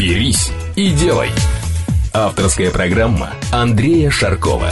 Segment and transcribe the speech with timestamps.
[0.00, 1.28] «Берись и делай»
[2.14, 4.70] Авторская программа Андрея Шаркова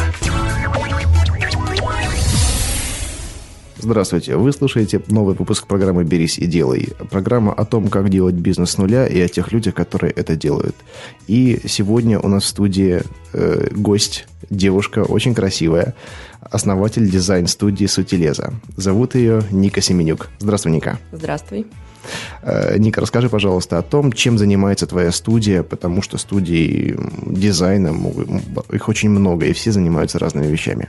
[3.77, 6.89] Здравствуйте, вы слушаете новый выпуск программы «Берись и делай».
[7.11, 10.75] Программа о том, как делать бизнес с нуля и о тех людях, которые это делают.
[11.27, 13.03] И сегодня у нас в студии
[13.35, 15.95] э, гость, девушка, очень красивая,
[16.41, 18.55] основатель дизайн-студии «Сутилеза».
[18.77, 20.31] Зовут ее Ника Семенюк.
[20.39, 20.99] Здравствуй, Ника.
[21.13, 21.67] Здравствуй.
[22.43, 27.95] Э, Ника, расскажи, пожалуйста, о том, чем занимается твоя студия, потому что студии дизайна,
[28.73, 30.89] их очень много, и все занимаются разными вещами.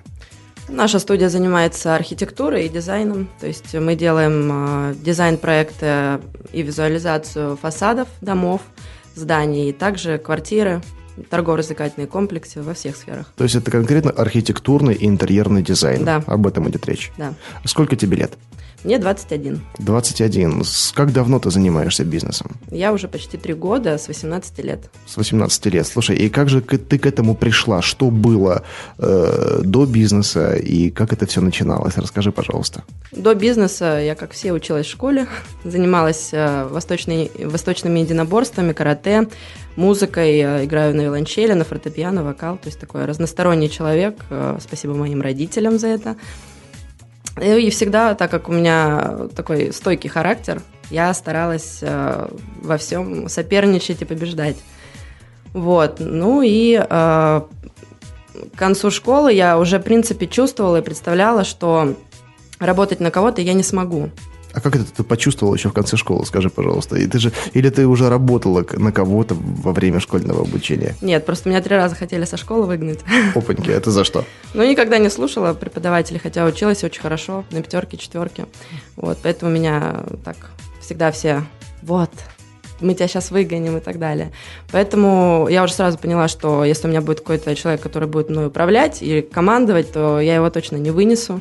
[0.68, 6.20] Наша студия занимается архитектурой и дизайном, то есть мы делаем э, дизайн-проекты
[6.54, 8.62] и визуализацию фасадов домов,
[9.16, 10.82] зданий, и также квартиры,
[11.30, 13.32] торгово-развлекательные комплексы во всех сферах.
[13.36, 16.06] То есть это конкретно архитектурный и интерьерный дизайн?
[16.06, 16.24] Да.
[16.28, 17.12] Об этом идет речь?
[17.18, 17.34] Да.
[17.66, 18.34] Сколько тебе лет?
[18.84, 19.62] Мне 21.
[19.80, 20.64] 21.
[20.94, 22.58] Как давно ты занимаешься бизнесом?
[22.72, 24.90] Я уже почти три года, с 18 лет.
[25.06, 25.86] С 18 лет.
[25.88, 27.82] Слушай, и как же ты к этому пришла?
[27.82, 28.64] Что было
[28.98, 31.98] э, до бизнеса и как это все начиналось?
[31.98, 32.84] Расскажи, пожалуйста.
[33.12, 35.28] До бизнеса я, как все, училась в школе,
[35.66, 39.28] занималась э, восточной, восточными единоборствами, карате,
[39.76, 44.16] музыкой, э, играю на виолончели, на фортепиано, вокал, то есть такой разносторонний человек.
[44.30, 46.16] Э, спасибо моим родителям за это.
[47.42, 52.28] И всегда, так как у меня такой стойкий характер, я старалась э,
[52.62, 54.58] во всем соперничать и побеждать.
[55.54, 55.98] Вот.
[56.00, 61.96] Ну и э, к концу школы я уже, в принципе, чувствовала и представляла, что
[62.60, 64.10] работать на кого-то я не смогу.
[64.60, 66.98] А как это ты почувствовал еще в конце школы, скажи, пожалуйста?
[66.98, 70.98] И ты же, или ты уже работала на кого-то во время школьного обучения?
[71.00, 73.00] Нет, просто меня три раза хотели со школы выгнать.
[73.36, 74.26] Опаньки, это за что?
[74.54, 78.48] Ну, никогда не слушала преподавателей, хотя училась очень хорошо, на пятерке, четверке.
[78.98, 80.36] Вот, поэтому меня так
[80.82, 81.46] всегда все,
[81.82, 82.12] вот,
[82.82, 84.34] мы тебя сейчас выгоним и так далее.
[84.74, 88.48] Поэтому я уже сразу поняла, что если у меня будет какой-то человек, который будет мной
[88.48, 91.40] управлять и командовать, то я его точно не вынесу.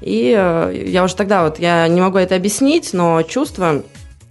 [0.00, 3.82] И э, я уже тогда вот, я не могу это объяснить, но чувство,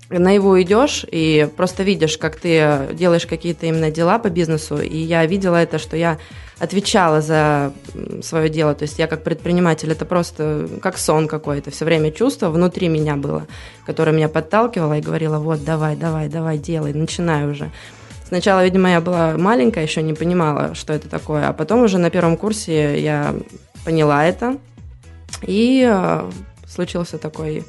[0.09, 4.77] на его идешь и просто видишь, как ты делаешь какие-то именно дела по бизнесу.
[4.77, 6.19] И я видела это, что я
[6.59, 7.73] отвечала за
[8.21, 8.75] свое дело.
[8.75, 11.71] То есть я как предприниматель, это просто как сон какой-то.
[11.71, 13.47] Все время чувство внутри меня было,
[13.85, 17.71] которое меня подталкивало и говорило, вот, давай, давай, давай, делай, начинай уже.
[18.27, 21.47] Сначала, видимо, я была маленькая, еще не понимала, что это такое.
[21.47, 23.35] А потом уже на первом курсе я
[23.83, 24.57] поняла это,
[25.45, 26.29] и э,
[26.67, 27.63] случился такой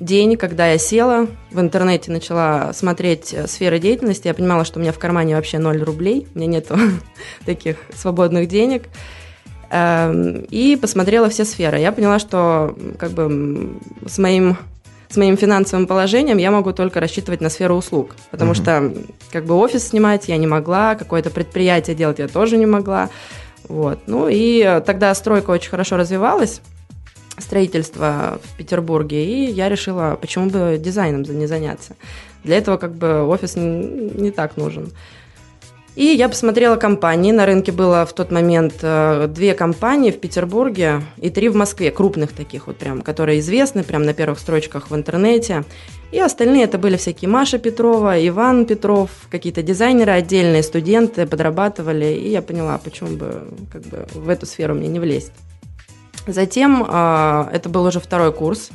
[0.00, 4.82] день, когда я села в интернете, начала смотреть э, сферы деятельности, я понимала, что у
[4.82, 6.76] меня в кармане вообще 0 рублей, у меня нету
[7.44, 8.84] таких свободных денег.
[9.70, 11.78] Эм, и посмотрела все сферы.
[11.78, 14.56] Я поняла, что как бы с моим
[15.08, 18.54] с моим финансовым положением я могу только рассчитывать на сферу услуг, потому mm-hmm.
[18.54, 18.94] что
[19.32, 23.10] как бы офис снимать я не могла, какое-то предприятие делать я тоже не могла.
[23.70, 24.00] Вот.
[24.08, 26.60] Ну и тогда стройка очень хорошо развивалась,
[27.38, 31.94] строительство в Петербурге, и я решила, почему бы дизайном не заняться.
[32.42, 34.90] Для этого как бы офис не, не так нужен.
[35.96, 37.32] И я посмотрела компании.
[37.32, 41.90] На рынке было в тот момент э, две компании в Петербурге и три в Москве,
[41.90, 45.64] крупных таких вот прям, которые известны прям на первых строчках в интернете.
[46.12, 52.06] И остальные это были всякие Маша Петрова, Иван Петров, какие-то дизайнеры отдельные, студенты подрабатывали.
[52.06, 55.32] И я поняла, почему бы как бы в эту сферу мне не влезть.
[56.26, 58.70] Затем э, это был уже второй курс.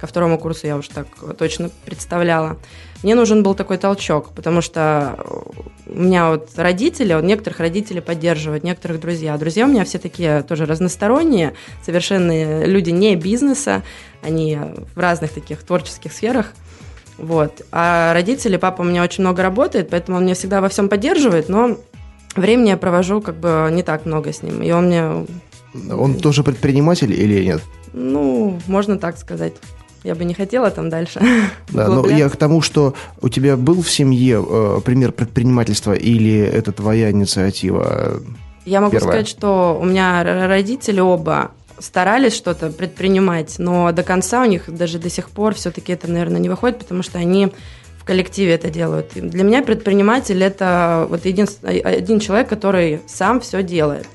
[0.00, 1.06] Ко второму курсу я уже так
[1.38, 2.56] точно представляла.
[3.02, 5.18] Мне нужен был такой толчок, потому что
[5.86, 9.36] у меня вот родители, вот некоторых родителей поддерживают, некоторых друзья.
[9.36, 11.54] Друзья у меня все такие тоже разносторонние,
[11.84, 13.82] совершенно люди не бизнеса,
[14.22, 14.58] они
[14.94, 16.52] в разных таких творческих сферах–
[17.18, 17.62] вот.
[17.72, 21.48] А родители, папа у меня очень много работает, поэтому он меня всегда во всем поддерживает,
[21.48, 21.78] но
[22.34, 24.62] времени я провожу как бы не так много с ним.
[24.62, 25.26] И он мне...
[25.92, 27.62] Он тоже предприниматель или нет?
[27.92, 29.54] Ну, можно так сказать.
[30.06, 31.20] Я бы не хотела там дальше.
[31.70, 36.38] Да, но я к тому, что у тебя был в семье э, пример предпринимательства или
[36.38, 38.20] это твоя инициатива?
[38.64, 39.10] Я могу первая?
[39.10, 44.98] сказать, что у меня родители оба старались что-то предпринимать, но до конца у них даже
[44.98, 47.52] до сих пор все-таки это, наверное, не выходит, потому что они
[48.06, 49.16] коллективе это делают.
[49.16, 54.06] И для меня предприниматель это вот един, один человек, который сам все делает.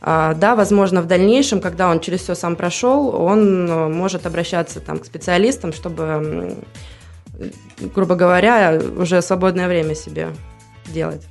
[0.00, 4.80] А, да, возможно, в дальнейшем, когда он через все сам прошел, он э, может обращаться
[4.80, 6.56] там, к специалистам, чтобы,
[7.94, 10.28] грубо говоря, уже свободное время себе
[10.86, 11.22] делать.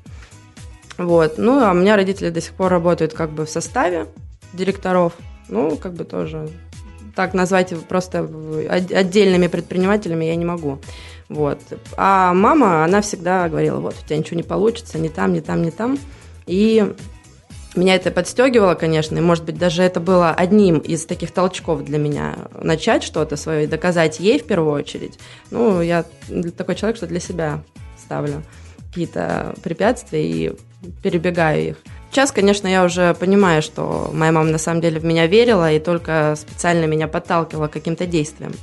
[0.97, 1.37] Вот.
[1.37, 4.07] Ну, а у меня родители до сих пор работают как бы в составе
[4.53, 5.13] директоров.
[5.47, 6.49] Ну, как бы тоже
[7.15, 8.29] так назвать просто
[8.69, 10.79] отдельными предпринимателями я не могу.
[11.29, 11.59] Вот.
[11.95, 15.61] А мама, она всегда говорила, вот, у тебя ничего не получится, не там, не там,
[15.61, 15.97] не там.
[16.45, 16.93] И
[17.77, 21.97] меня это подстегивало, конечно, и, может быть, даже это было одним из таких толчков для
[21.97, 25.19] меня начать что-то свое и доказать ей в первую очередь.
[25.51, 26.05] Ну, я
[26.57, 27.61] такой человек, что для себя
[27.97, 28.43] ставлю
[28.87, 30.51] какие-то препятствия и
[31.03, 31.77] перебегаю их.
[32.11, 35.79] Сейчас, конечно, я уже понимаю, что моя мама на самом деле в меня верила и
[35.79, 38.53] только специально меня подталкивала к каким-то действиям.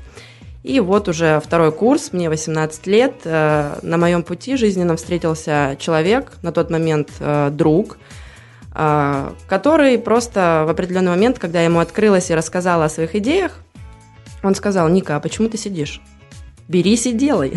[0.64, 6.32] И вот уже второй курс, мне 18 лет, э, на моем пути жизненном встретился человек,
[6.42, 7.98] на тот момент э, друг,
[8.74, 13.52] который просто в определенный момент, когда я ему открылась и рассказала о своих идеях,
[14.42, 16.00] он сказал, Ника, а почему ты сидишь?
[16.68, 17.54] Берись и делай.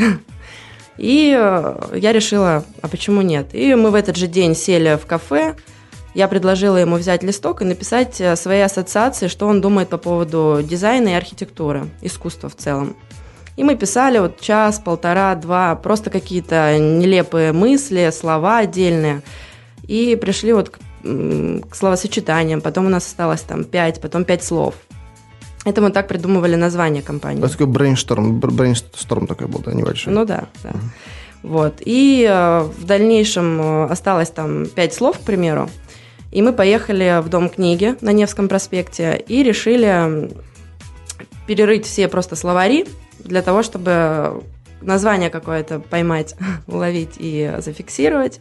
[0.97, 3.53] И я решила, а почему нет?
[3.53, 5.55] И мы в этот же день сели в кафе,
[6.17, 10.61] я предложила ему взять листок и написать э, свои ассоциации, что он думает по поводу
[10.63, 12.95] дизайна и архитектуры, искусства в целом.
[13.55, 19.21] И мы писали вот час, полтора, два, просто какие-то нелепые мысли, слова отдельные.
[19.83, 20.75] И пришли вот
[21.07, 22.61] к, словосочетаниям.
[22.61, 24.75] Потом у нас осталось там пять, потом пять слов.
[25.65, 27.43] Это мы так придумывали название компании.
[27.43, 30.13] Это такой brainstorm, brainstorm такой был, да, небольшой?
[30.13, 30.69] Ну да, да.
[30.69, 30.79] э
[31.43, 31.81] Вот.
[31.85, 35.69] И э, в дальнейшем э, осталось там пять слов, к примеру.
[36.31, 40.31] И мы поехали в Дом книги на Невском проспекте и решили
[41.47, 42.85] перерыть все просто словари
[43.19, 44.43] для того, чтобы
[44.81, 46.35] название какое-то поймать,
[46.67, 48.39] уловить и зафиксировать.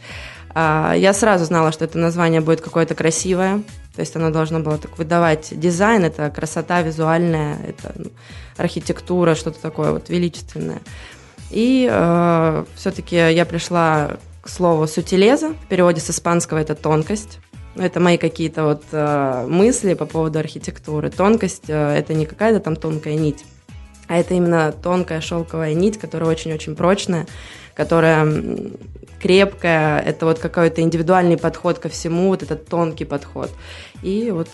[0.58, 3.58] А, я сразу знала, что это название будет какое-то красивое,
[3.94, 8.10] то есть оно должно было так выдавать дизайн, это красота визуальная, это ну,
[8.56, 10.80] архитектура, что-то такое вот величественное.
[11.50, 17.38] И э, все-таки я пришла к слову сутилеза, в переводе с испанского это тонкость.
[17.74, 21.10] Это мои какие-то вот э, мысли по поводу архитектуры.
[21.10, 23.44] Тонкость э, это не какая-то там тонкая нить,
[24.08, 27.26] а это именно тонкая шелковая нить, которая очень-очень прочная,
[27.74, 28.24] которая
[29.20, 30.00] крепкая.
[30.00, 33.50] Это вот какой-то индивидуальный подход ко всему, вот этот тонкий подход.
[34.02, 34.48] И вот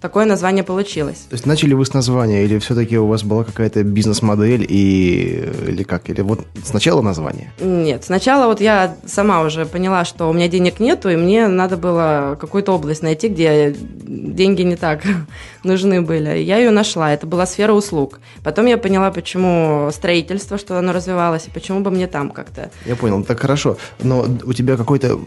[0.00, 1.26] такое название получилось.
[1.28, 5.50] То есть начали вы с названия, или все-таки у вас была какая-то бизнес-модель, и...
[5.66, 6.08] или как?
[6.10, 7.52] Или вот сначала название?
[7.60, 11.76] Нет, сначала вот я сама уже поняла, что у меня денег нету, и мне надо
[11.76, 15.02] было какую-то область найти, где деньги не так
[15.64, 16.38] нужны были.
[16.38, 18.20] Я ее нашла, это была сфера услуг.
[18.44, 22.70] Потом я поняла, почему строительство, что оно развивалось, и почему бы мне там как-то.
[22.86, 23.76] Я понял, так хорошо.
[24.02, 25.18] Но у тебя какой-то...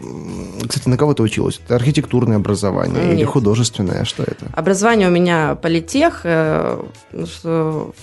[0.66, 1.60] Кстати, на кого ты училась?
[1.64, 3.18] Это архитектурное образование Нет.
[3.18, 4.04] или художественное?
[4.04, 4.46] Что это?
[4.62, 6.80] Образование у меня политех, э,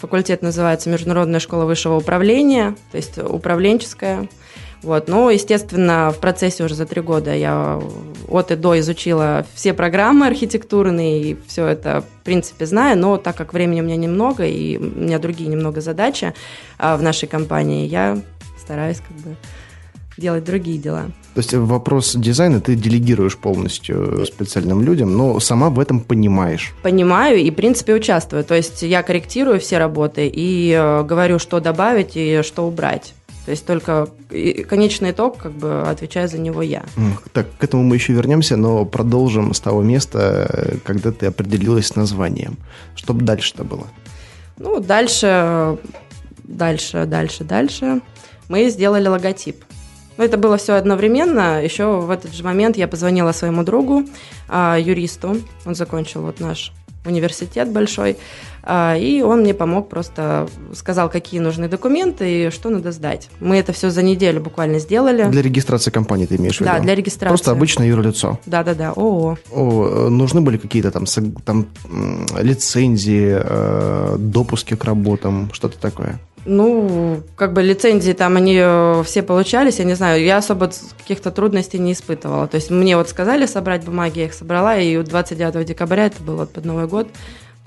[0.02, 4.28] факультет называется Международная школа высшего управления, то есть управленческая.
[4.84, 5.08] Вот.
[5.08, 7.82] Но, естественно, в процессе уже за три года я
[8.28, 13.38] от и до изучила все программы архитектурные, и все это, в принципе, знаю, но так
[13.38, 16.34] как времени у меня немного, и у меня другие немного задачи
[16.78, 18.20] а, в нашей компании, я
[18.62, 19.38] стараюсь как бы
[20.18, 21.06] делать другие дела.
[21.34, 26.74] То есть вопрос дизайна ты делегируешь полностью специальным людям, но сама в этом понимаешь.
[26.82, 28.44] Понимаю и, в принципе, участвую.
[28.44, 33.14] То есть я корректирую все работы и э, говорю, что добавить и что убрать.
[33.46, 34.08] То есть только
[34.68, 36.84] конечный итог, как бы отвечаю за него я.
[37.34, 41.96] Так, к этому мы еще вернемся, но продолжим с того места, когда ты определилась с
[41.96, 42.58] названием.
[42.96, 43.88] Что дальше-то было?
[44.58, 45.80] Ну, дальше,
[46.44, 48.02] дальше, дальше, дальше.
[48.50, 49.64] Мы сделали логотип.
[50.20, 51.64] Но это было все одновременно.
[51.64, 54.04] Еще в этот же момент я позвонила своему другу,
[54.50, 55.38] а, юристу.
[55.66, 56.74] Он закончил вот наш
[57.06, 58.18] университет большой.
[58.62, 63.30] А, и он мне помог, просто сказал, какие нужны документы и что надо сдать.
[63.40, 65.24] Мы это все за неделю буквально сделали.
[65.30, 66.72] Для регистрации компании ты имеешь в виду?
[66.74, 67.30] Да, для регистрации.
[67.30, 68.40] Просто обычное юрлицо?
[68.46, 69.38] Да-да-да, ООО.
[69.52, 71.06] О, нужны были какие-то там,
[71.46, 71.68] там
[72.38, 76.20] лицензии, э, допуски к работам, что-то такое?
[76.46, 81.32] Ну, как бы лицензии там они э, все получались, я не знаю, я особо каких-то
[81.32, 82.48] трудностей не испытывала.
[82.48, 86.46] То есть мне вот сказали собрать бумаги, я их собрала, и 29 декабря, это было
[86.46, 87.08] под Новый год,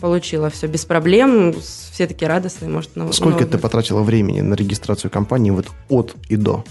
[0.01, 2.97] получила все без проблем, все такие радостные, может.
[2.97, 6.65] На, Сколько ты потратила времени на регистрацию компании вот от и до?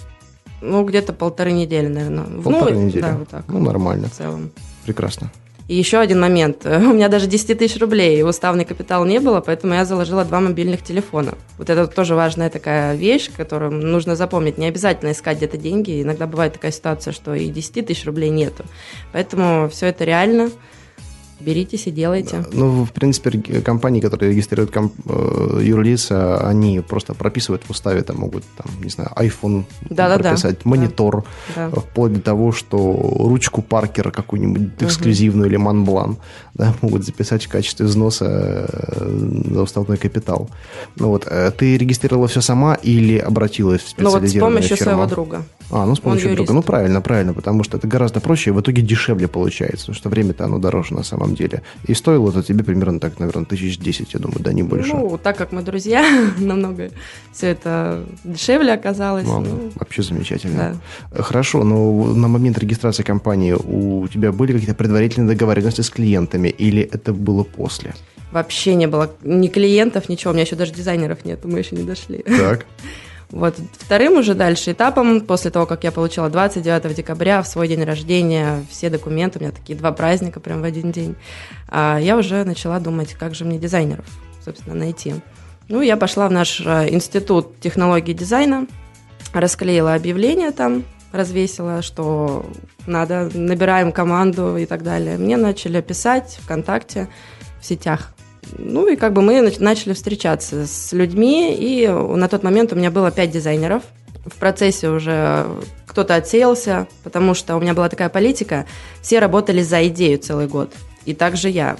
[0.61, 2.25] Ну, где-то полторы недели, наверное.
[2.41, 3.01] Полторы ну, недели?
[3.01, 3.45] Да, вот так.
[3.47, 4.09] Ну, нормально.
[4.09, 4.51] В целом.
[4.85, 5.31] Прекрасно.
[5.71, 6.65] И еще один момент.
[6.65, 10.83] У меня даже 10 тысяч рублей уставный капитал не было, поэтому я заложила два мобильных
[10.83, 11.35] телефона.
[11.57, 14.57] Вот это тоже важная такая вещь, которую нужно запомнить.
[14.57, 16.01] Не обязательно искать где-то деньги.
[16.01, 18.65] Иногда бывает такая ситуация, что и 10 тысяч рублей нету.
[19.13, 20.51] Поэтому все это реально.
[21.45, 22.45] Беритесь и делайте.
[22.53, 23.31] Ну, в принципе,
[23.61, 28.89] компании, которые регистрируют комп- э, юрлица, они просто прописывают в уставе, там могут, там, не
[28.89, 30.29] знаю, iPhone Да-да-да.
[30.29, 31.23] прописать, монитор,
[31.55, 31.69] Да.
[31.69, 32.77] вплоть до того, что
[33.19, 36.17] ручку Паркера какую-нибудь эксклюзивную или Монблан
[36.53, 38.25] да, могут записать в качестве взноса
[38.71, 40.49] э, за уставной капитал.
[40.97, 44.77] Ну вот, э, ты регистрировала все сама или обратилась в Ну вот с специализированную помощью
[44.77, 44.91] фирму?
[44.93, 45.43] своего друга.
[45.71, 46.51] А, ну с помощью Он друга.
[46.51, 46.53] юрист.
[46.53, 50.09] Ну правильно, правильно, потому что это гораздо проще и в итоге дешевле получается, потому что
[50.09, 51.61] время-то оно дороже на самом деле.
[51.87, 54.93] И стоило это тебе примерно так, наверное, тысяч десять, я думаю, да не больше.
[54.93, 56.05] Ну, так как мы друзья,
[56.37, 56.91] намного
[57.33, 59.25] все это дешевле оказалось.
[59.25, 60.77] Ну, Ну, вообще замечательно.
[61.11, 61.23] да.
[61.23, 66.81] Хорошо, но на момент регистрации компании у тебя были какие-то предварительные договоренности с клиентами или
[66.81, 67.93] это было после?
[68.31, 70.31] Вообще не было ни клиентов, ничего.
[70.31, 72.19] У меня еще даже дизайнеров нет, мы еще не дошли.
[72.19, 72.65] Так.
[73.31, 77.83] Вот вторым уже дальше этапом, после того, как я получила 29 декабря в свой день
[77.83, 81.15] рождения все документы, у меня такие два праздника прям в один день,
[81.69, 84.05] а, я уже начала думать, как же мне дизайнеров,
[84.43, 85.15] собственно, найти.
[85.69, 88.67] Ну, я пошла в наш э, институт технологий дизайна,
[89.33, 90.83] расклеила объявление там,
[91.13, 92.45] развесила, что
[92.85, 95.17] надо, набираем команду и так далее.
[95.17, 97.07] Мне начали писать ВКонтакте,
[97.61, 98.13] в сетях.
[98.57, 102.75] Ну и как бы мы нач- начали встречаться с людьми, и на тот момент у
[102.75, 103.83] меня было пять дизайнеров.
[104.25, 105.47] В процессе уже
[105.87, 108.65] кто-то отсеялся, потому что у меня была такая политика,
[109.01, 110.71] все работали за идею целый год,
[111.05, 111.77] и также я.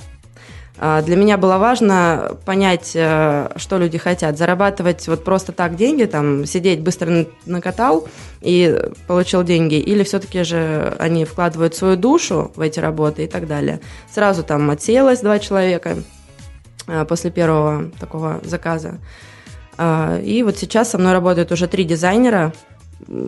[0.78, 4.38] А, Для меня было важно понять, э, что люди хотят.
[4.40, 8.08] Зарабатывать вот просто так деньги, там, сидеть быстро на- накатал
[8.42, 13.48] и получил деньги, или все-таки же они вкладывают свою душу в эти работы и так
[13.48, 13.80] далее.
[14.12, 15.98] Сразу там отсеялось два человека
[17.08, 19.00] после первого такого заказа.
[19.78, 22.54] А, И вот сейчас со мной работают уже три дизайнера.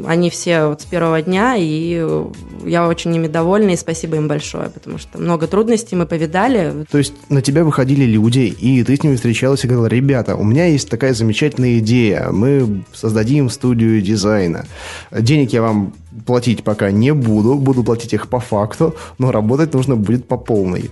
[0.05, 2.25] Они все вот с первого дня, и э,
[2.63, 6.85] я очень ими довольна, и спасибо им большое, потому что много трудностей мы повидали.
[6.91, 10.43] То есть на тебя выходили люди, и ты с ними встречалась и говорила, ребята, у
[10.43, 14.67] меня есть такая замечательная идея, мы создадим студию дизайна.
[15.11, 15.93] Денег я вам
[16.27, 20.91] платить пока не буду, буду платить их по факту, но работать нужно будет по полной.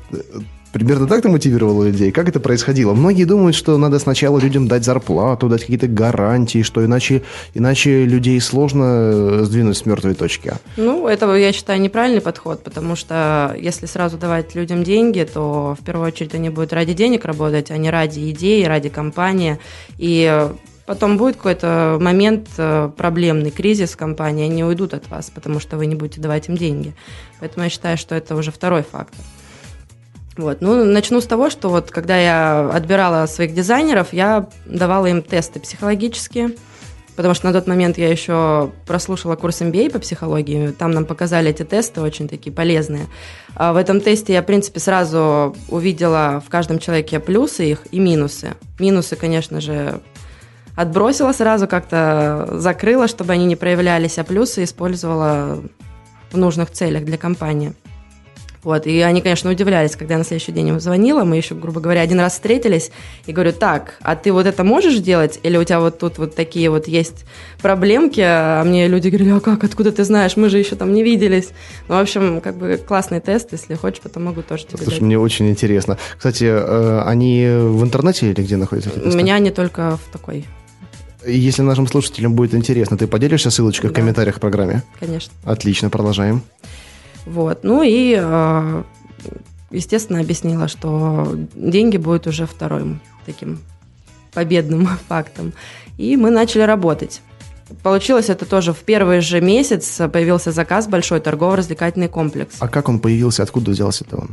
[0.71, 2.11] Примерно так ты мотивировала людей?
[2.11, 2.93] Как это происходило?
[2.93, 7.23] Многие думают, что надо сначала людям дать зарплату, дать какие-то гарантии, что иначе,
[7.53, 10.53] иначе людей сложно э, сдвинуть с мертвой точки.
[10.77, 15.83] Ну, это, я считаю, неправильный подход, потому что если сразу давать людям деньги, то в
[15.83, 19.59] первую очередь они будут ради денег работать, а не ради идеи, ради компании.
[19.97, 20.49] И
[20.85, 25.85] потом будет какой-то момент э, проблемный, кризис компании, они уйдут от вас, потому что вы
[25.85, 26.93] не будете давать им деньги.
[27.41, 29.19] Поэтому я считаю, что это уже второй фактор.
[30.37, 30.61] Вот.
[30.61, 35.59] Ну, начну с того, что вот когда я отбирала своих дизайнеров, я давала им тесты
[35.59, 36.51] психологические,
[37.17, 41.49] потому что на тот момент я еще прослушала курс MBA по психологии, там нам показали
[41.49, 43.07] эти тесты очень такие полезные.
[43.55, 47.99] А в этом тесте я, в принципе, сразу увидела в каждом человеке плюсы их и
[47.99, 48.55] минусы.
[48.79, 49.99] Минусы, конечно же,
[50.75, 55.61] отбросила сразу, как-то закрыла, чтобы они не проявлялись, а плюсы использовала
[56.31, 57.73] в нужных целях для компании.
[58.63, 61.79] Вот, и они, конечно, удивлялись, когда я на следующий день им звонила, мы еще, грубо
[61.81, 62.91] говоря, один раз встретились,
[63.25, 66.35] и говорю, так, а ты вот это можешь делать, или у тебя вот тут вот
[66.35, 67.25] такие вот есть
[67.61, 71.01] проблемки, а мне люди говорили, а как, откуда ты знаешь, мы же еще там не
[71.03, 71.49] виделись.
[71.87, 75.01] Ну, в общем, как бы классный тест, если хочешь, потом могу тоже тебе Слушай, дать.
[75.01, 75.97] мне очень интересно.
[76.15, 78.91] Кстати, э, они в интернете или где находятся?
[79.03, 80.45] У меня они только в такой,
[81.25, 84.01] Если нашим слушателям будет интересно, ты поделишься ссылочкой в Да.
[84.01, 84.83] комментариях к программе?
[84.99, 85.31] конечно.
[85.45, 86.41] Отлично, продолжаем.
[87.25, 87.63] Вот.
[87.63, 88.83] Ну и, э,
[89.71, 93.59] естественно, объяснила, что деньги будут уже вторым таким
[94.33, 95.53] победным фактом.
[95.97, 97.21] И мы начали работать.
[97.83, 102.55] Получилось это тоже в первый же месяц появился заказ большой торгово-развлекательный комплекс.
[102.59, 104.29] А как он появился, откуда взялся-то он?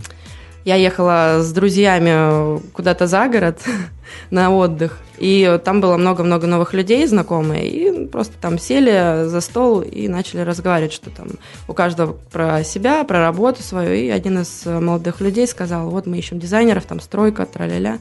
[0.68, 3.58] Я ехала с друзьями куда-то за город
[4.30, 9.80] на отдых, и там было много-много новых людей, знакомые, и просто там сели за стол
[9.80, 11.28] и начали разговаривать, что там
[11.68, 16.18] у каждого про себя, про работу свою, и один из молодых людей сказал, вот мы
[16.18, 17.98] ищем дизайнеров, там стройка, тра-ля-ля.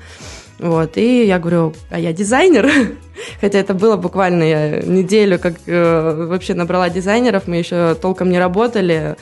[0.60, 2.70] Вот, и я говорю, а я дизайнер,
[3.40, 8.40] хотя это было буквально я неделю, как э, вообще набрала дизайнеров, мы еще толком не
[8.40, 9.16] работали,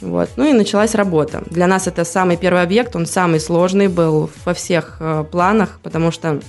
[0.00, 0.30] вот.
[0.36, 1.42] Ну и началась работа.
[1.50, 6.10] Для нас это самый первый объект, он самый сложный был во всех э, планах, потому
[6.10, 6.40] что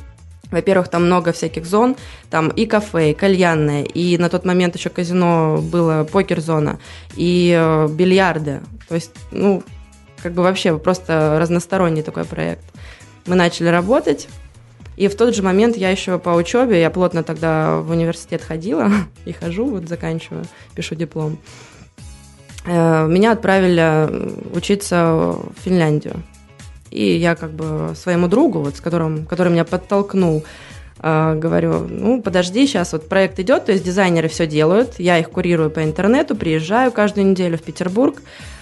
[0.51, 1.95] во-первых, там много всяких зон,
[2.31, 6.79] там и кафе, и кальянная, и на тот момент еще казино было покер-зона,
[7.15, 8.61] и э, бильярды.
[8.87, 9.63] То есть, ну,
[10.21, 12.63] как бы вообще просто разносторонний такой проект.
[13.27, 14.27] Мы начали работать,
[14.97, 18.89] и в тот же момент я еще по учебе, я плотно тогда в университет ходила
[19.25, 21.37] и хожу, вот заканчиваю, пишу диплом.
[22.69, 24.07] Э, меня отправили
[24.53, 26.21] учиться в Финляндию.
[26.91, 30.43] И я как бы своему другу, вот, с которым, который меня подтолкнул,
[31.01, 35.31] э, говорю, ну, подожди, сейчас вот проект идет, то есть дизайнеры все делают, я их
[35.31, 38.21] курирую по интернету, приезжаю каждую неделю в Петербург,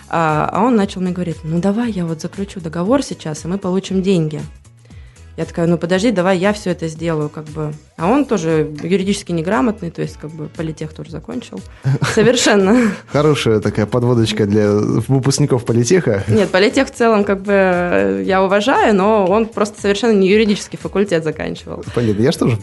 [0.09, 3.57] а, а он начал мне говорить, ну, давай я вот заключу договор сейчас, и мы
[3.57, 4.41] получим деньги.
[5.37, 7.71] Я такая, ну подожди, давай я все это сделаю, как бы.
[7.95, 11.59] А он тоже юридически неграмотный, то есть как бы политех тоже закончил.
[12.15, 12.91] Совершенно.
[13.11, 16.23] Хорошая такая подводочка для выпускников политеха.
[16.27, 21.23] Нет, политех в целом как бы я уважаю, но он просто совершенно не юридический факультет
[21.23, 21.83] заканчивал.
[21.93, 22.21] Понятно.
[22.23, 22.57] Я же тоже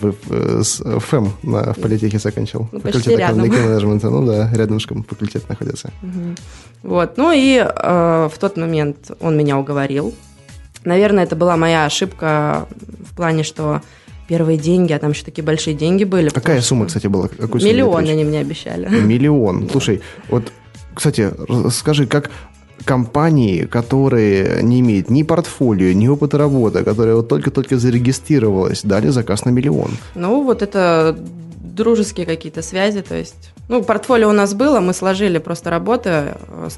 [0.64, 2.68] с ФЭМ на политехе заканчивал.
[2.72, 3.38] Ну, почти рядом.
[3.38, 4.10] менеджмента.
[4.10, 5.92] Ну да, рядышком факультет находится.
[6.82, 7.16] Вот.
[7.18, 10.12] Ну и э, в тот момент он меня уговорил
[10.84, 12.68] Наверное, это была моя ошибка
[13.10, 13.80] в плане, что
[14.28, 16.28] первые деньги, а там еще такие большие деньги были.
[16.28, 17.28] Какая сумма, кстати, была?
[17.28, 18.88] Какую Миллион они мне обещали.
[19.02, 19.68] Миллион.
[19.70, 20.52] Слушай, вот,
[20.94, 21.30] кстати,
[21.70, 22.30] скажи, как
[22.84, 29.44] компании, которые не имеют ни портфолио, ни опыта работы, которая вот только-только зарегистрировалась, дали заказ
[29.44, 29.92] на миллион?
[30.14, 31.16] Ну, вот это
[31.74, 33.52] дружеские какие-то связи, то есть...
[33.68, 36.68] Ну, портфолио у нас было, мы сложили просто работы э,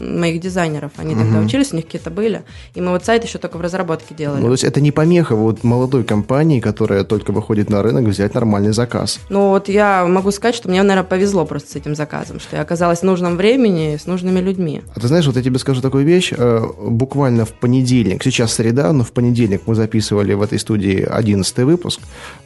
[0.00, 0.92] моих дизайнеров.
[0.96, 1.22] Они угу.
[1.22, 2.42] тогда учились, у них какие-то были.
[2.74, 4.40] И мы вот сайт еще только в разработке делали.
[4.40, 8.34] Ну, то есть это не помеха вот молодой компании, которая только выходит на рынок, взять
[8.34, 9.20] нормальный заказ.
[9.28, 12.62] Ну, вот я могу сказать, что мне, наверное, повезло просто с этим заказом, что я
[12.62, 14.82] оказалась в нужном времени с нужными людьми.
[14.94, 16.32] А ты знаешь, вот я тебе скажу такую вещь.
[16.36, 21.58] Э, буквально в понедельник, сейчас среда, но в понедельник мы записывали в этой студии 11
[21.58, 22.00] выпуск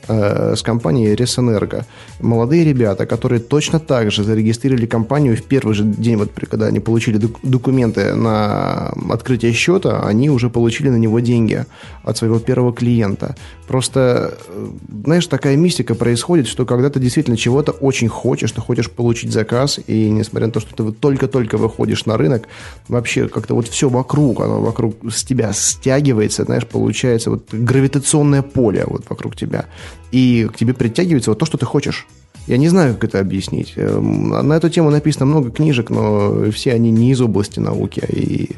[0.09, 1.87] э, с компанией Ресэнерго.
[2.21, 6.81] Молодые ребята, которые точно так же зарегистрировали компанию в первый же день, вот когда они
[6.81, 11.65] получили документы на открытие счета, они уже получили на него деньги
[12.03, 13.37] от своего первого клиента.
[13.67, 14.69] Просто, э,
[15.05, 19.79] знаешь, такая мистика происходит, что когда ты действительно чего-то очень хочешь, ты хочешь получить заказ,
[19.87, 22.49] и несмотря на то, что ты вот только-только выходишь на рынок,
[22.89, 28.85] вообще как-то вот все вокруг, оно вокруг с тебя стягивается, знаешь, получается вот гравитационное поле
[28.87, 29.67] вот вокруг тебя.
[30.13, 32.07] И к тебе притягивается вот то, что ты хочешь.
[32.47, 33.73] Я не знаю, как это объяснить.
[33.77, 38.13] Эм, на эту тему написано много книжек, но все они не из области науки, а
[38.13, 38.51] и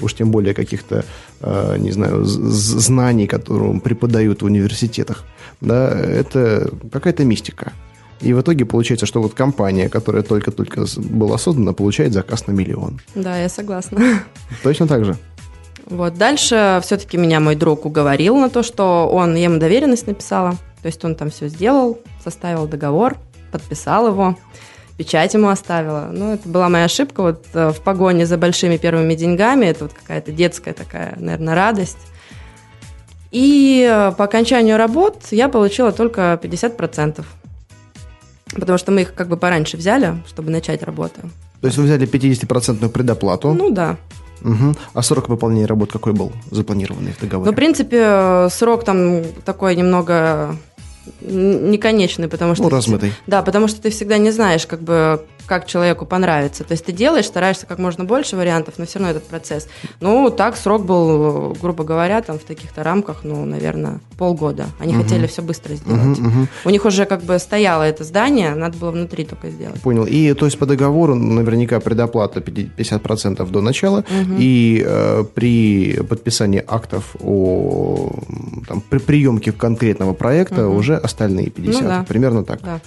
[0.00, 1.04] уж тем более каких-то,
[1.40, 5.24] э, не знаю, знаний, которые преподают в университетах.
[5.60, 7.72] Да, это какая-то мистика.
[8.20, 13.00] И в итоге получается, что вот компания, которая только-только была создана, получает заказ на миллион.
[13.16, 14.00] Да, я согласна.
[14.62, 15.16] Точно так же.
[15.86, 20.52] Вот дальше все-таки меня мой друг уговорил на то, что он, я ему доверенность написала,
[20.80, 23.16] то есть он там все сделал, составил договор,
[23.52, 24.36] подписал его,
[24.96, 26.08] печать ему оставила.
[26.12, 29.66] Ну, это была моя ошибка вот э, в погоне за большими первыми деньгами.
[29.66, 31.98] Это вот какая-то детская такая, наверное, радость.
[33.30, 37.24] И э, по окончанию работ я получила только 50%.
[38.54, 41.20] Потому что мы их как бы пораньше взяли, чтобы начать работу.
[41.60, 43.54] То есть вы взяли 50% предоплату?
[43.54, 43.96] Ну да.
[44.42, 44.74] Угу.
[44.94, 47.46] А срок выполнения работ какой был запланированный в договоре?
[47.46, 50.56] Ну, в принципе, э, срок там такой немного
[51.20, 52.64] неконечный, потому что...
[52.64, 53.12] Ну, размытый.
[53.26, 56.64] Да, потому что ты всегда не знаешь, как бы, как человеку понравится.
[56.64, 59.68] То есть ты делаешь, стараешься как можно больше вариантов, но все равно этот процесс.
[60.00, 64.66] Ну, так срок был, грубо говоря, там в таких-то рамках, ну, наверное, полгода.
[64.78, 65.02] Они угу.
[65.02, 66.18] хотели все быстро сделать.
[66.18, 66.48] Угу, угу.
[66.64, 69.80] У них уже как бы стояло это здание, надо было внутри только сделать.
[69.80, 70.04] Понял.
[70.04, 74.36] И то есть по договору наверняка предоплата 50% до начала, угу.
[74.38, 78.10] и э, при подписании актов о
[78.72, 80.78] там, при приемке конкретного проекта угу.
[80.78, 81.82] уже остальные 50.
[81.82, 82.04] Ну, да.
[82.08, 82.62] Примерно так.
[82.62, 82.80] Да.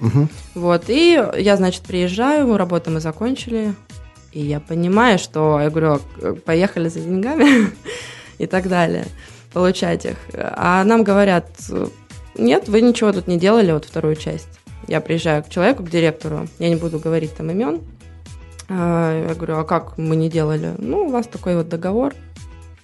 [0.00, 0.28] Угу.
[0.54, 3.74] Вот, и я, значит, приезжаю, работу мы закончили,
[4.30, 6.00] и я понимаю, что, я говорю,
[6.44, 7.72] поехали за деньгами
[8.38, 9.06] и так далее,
[9.52, 10.16] получать их.
[10.32, 11.48] А нам говорят,
[12.36, 14.60] нет, вы ничего тут не делали, вот вторую часть.
[14.86, 17.80] Я приезжаю к человеку, к директору, я не буду говорить там имен.
[18.68, 20.74] А, я говорю, а как мы не делали?
[20.78, 22.14] Ну, у вас такой вот договор,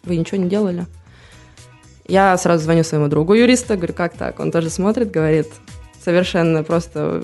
[0.03, 0.87] вы ничего не делали.
[2.09, 4.41] Я сразу звоню своему другу юриста, говорю, как так?
[4.41, 5.49] Он тоже смотрит, говорит,
[6.03, 7.23] совершенно просто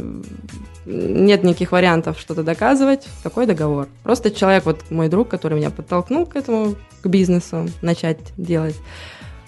[0.84, 3.88] нет никаких вариантов что-то доказывать, такой договор.
[4.02, 8.76] Просто человек, вот мой друг, который меня подтолкнул к этому, к бизнесу, начать делать,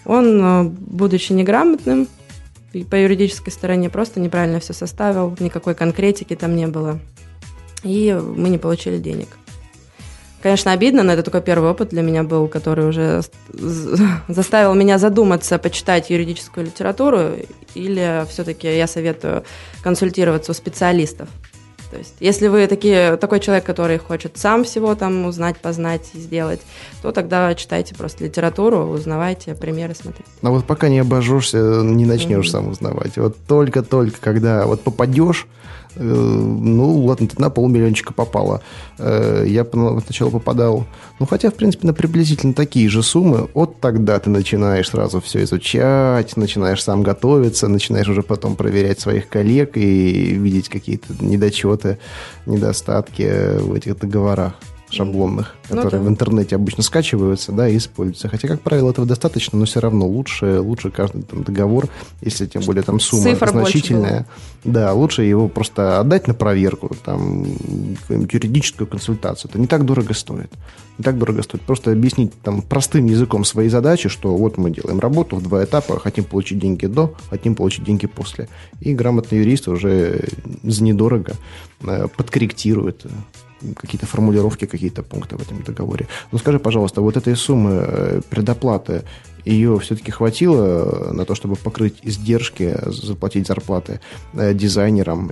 [0.07, 2.09] он, э, будучи неграмотным,
[2.91, 6.99] по юридической стороне просто неправильно все составил, никакой конкретики там не было.
[7.83, 9.29] И мы не получили денег.
[10.43, 13.23] Конечно, обидно, но это такой первый опыт для меня был, который уже
[14.29, 17.33] заставил меня задуматься, почитать юридическую литературу,
[17.75, 19.45] или все-таки я советую
[19.83, 21.29] консультироваться у специалистов.
[21.91, 26.19] То есть, если вы такие, такой человек, который хочет сам всего там узнать, познать и
[26.19, 26.61] сделать,
[27.01, 30.29] то тогда читайте просто литературу, узнавайте, примеры смотрите.
[30.43, 32.51] Но вот пока не обожжешься, не начнешь mm-hmm.
[32.51, 33.17] сам узнавать.
[33.17, 35.47] Вот только-только, когда вот попадешь,
[35.99, 38.63] ну, ладно, на полмиллиончика попала.
[38.99, 40.87] Э, я сначала попадал,
[41.19, 43.49] ну, хотя, в принципе, на приблизительно такие же суммы.
[43.55, 49.29] Вот тогда ты начинаешь сразу все изучать, начинаешь сам готовиться, начинаешь уже потом проверять своих
[49.29, 51.99] коллег и видеть какие-то недочеты,
[52.47, 54.55] недостатки в этих договорах
[54.97, 56.07] шаблонных, ну, которые да.
[56.07, 58.29] в интернете обычно скачиваются, да, и используются.
[58.29, 61.89] Хотя, как правило, этого достаточно, но все равно лучше, лучше каждый там, договор,
[62.21, 64.27] если тем более там сумма Цифр значительная,
[64.65, 67.45] да, лучше его просто отдать на проверку, там,
[68.09, 69.51] юридическую консультацию.
[69.51, 70.51] Это не так дорого стоит.
[70.99, 71.63] Не так дорого стоит.
[71.63, 75.99] Просто объяснить там простым языком свои задачи, что вот мы делаем работу в два этапа,
[76.01, 78.49] хотим получить деньги до, хотим получить деньги после.
[78.81, 80.29] И грамотный юрист уже
[80.63, 81.35] за недорого
[81.83, 83.07] э, подкорректирует
[83.77, 86.07] какие-то формулировки, какие-то пункты в этом договоре.
[86.33, 89.05] Ну, скажи, пожалуйста, вот этой суммы э, предоплаты,
[89.45, 94.01] ее все-таки хватило на то, чтобы покрыть издержки, заплатить зарплаты
[94.35, 95.31] э, дизайнерам?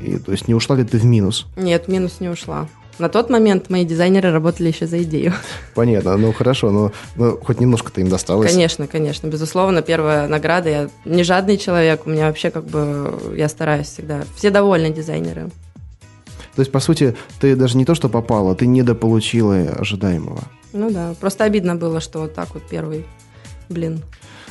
[0.00, 1.46] И, то есть не ушла ли ты в минус?
[1.56, 2.68] Нет, в минус не ушла.
[2.98, 5.34] На тот момент мои дизайнеры работали еще за идею.
[5.74, 8.50] Понятно, ну хорошо, но, но хоть немножко-то им досталось.
[8.50, 10.70] Конечно, конечно, безусловно, первая награда.
[10.70, 14.24] Я не жадный человек, у меня вообще как бы, я стараюсь всегда.
[14.36, 15.50] Все довольны дизайнеры.
[16.56, 20.42] То есть, по сути, ты даже не то, что попала, ты недополучила ожидаемого.
[20.72, 23.04] Ну да, просто обидно было, что вот так вот первый,
[23.68, 24.02] блин.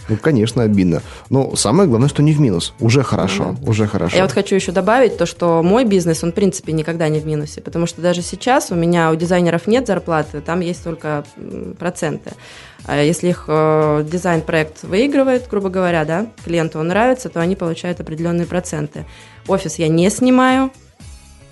[0.07, 1.01] Ну, конечно, обидно.
[1.31, 2.73] Но самое главное, что не в минус.
[2.79, 3.69] Уже хорошо, да.
[3.69, 4.15] уже хорошо.
[4.15, 7.25] Я вот хочу еще добавить то, что мой бизнес, он, в принципе, никогда не в
[7.25, 7.61] минусе.
[7.61, 11.25] Потому что даже сейчас у меня, у дизайнеров нет зарплаты, там есть только
[11.79, 12.33] проценты.
[12.85, 17.99] А если их э, дизайн-проект выигрывает, грубо говоря, да, клиенту он нравится, то они получают
[17.99, 19.05] определенные проценты.
[19.47, 20.71] Офис я не снимаю,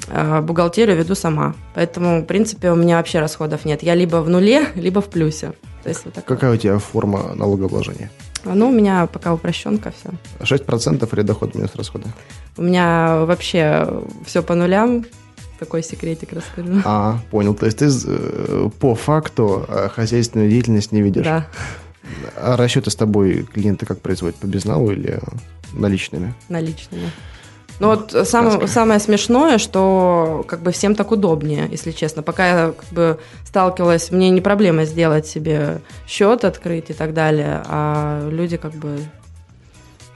[0.08, 1.56] бухгалтерию веду сама.
[1.76, 3.84] Поэтому, в принципе, у меня вообще расходов нет.
[3.84, 5.54] Я либо в нуле, либо в плюсе.
[5.84, 8.10] То есть вот Какая у тебя форма налогообложения?
[8.46, 10.58] Ну, у меня пока упрощенка все.
[10.58, 12.06] 6% или доход минус расходы?
[12.58, 15.06] У меня вообще все по нулям.
[15.60, 16.82] Такой секретик расскажу.
[16.84, 17.54] А, понял.
[17.54, 21.24] То есть ты э, по факту э, хозяйственную деятельность не ведешь?
[21.24, 21.48] Да.
[22.36, 24.36] А расчеты с тобой клиенты как производят?
[24.38, 25.20] По безналу или
[25.74, 26.34] наличными?
[26.50, 27.10] Наличными.
[27.79, 32.21] Ну вот самое, самое смешное, что как бы всем так удобнее, если честно.
[32.21, 37.63] Пока я как бы сталкивалась, мне не проблема сделать себе счет открыть и так далее,
[37.65, 38.99] а люди как бы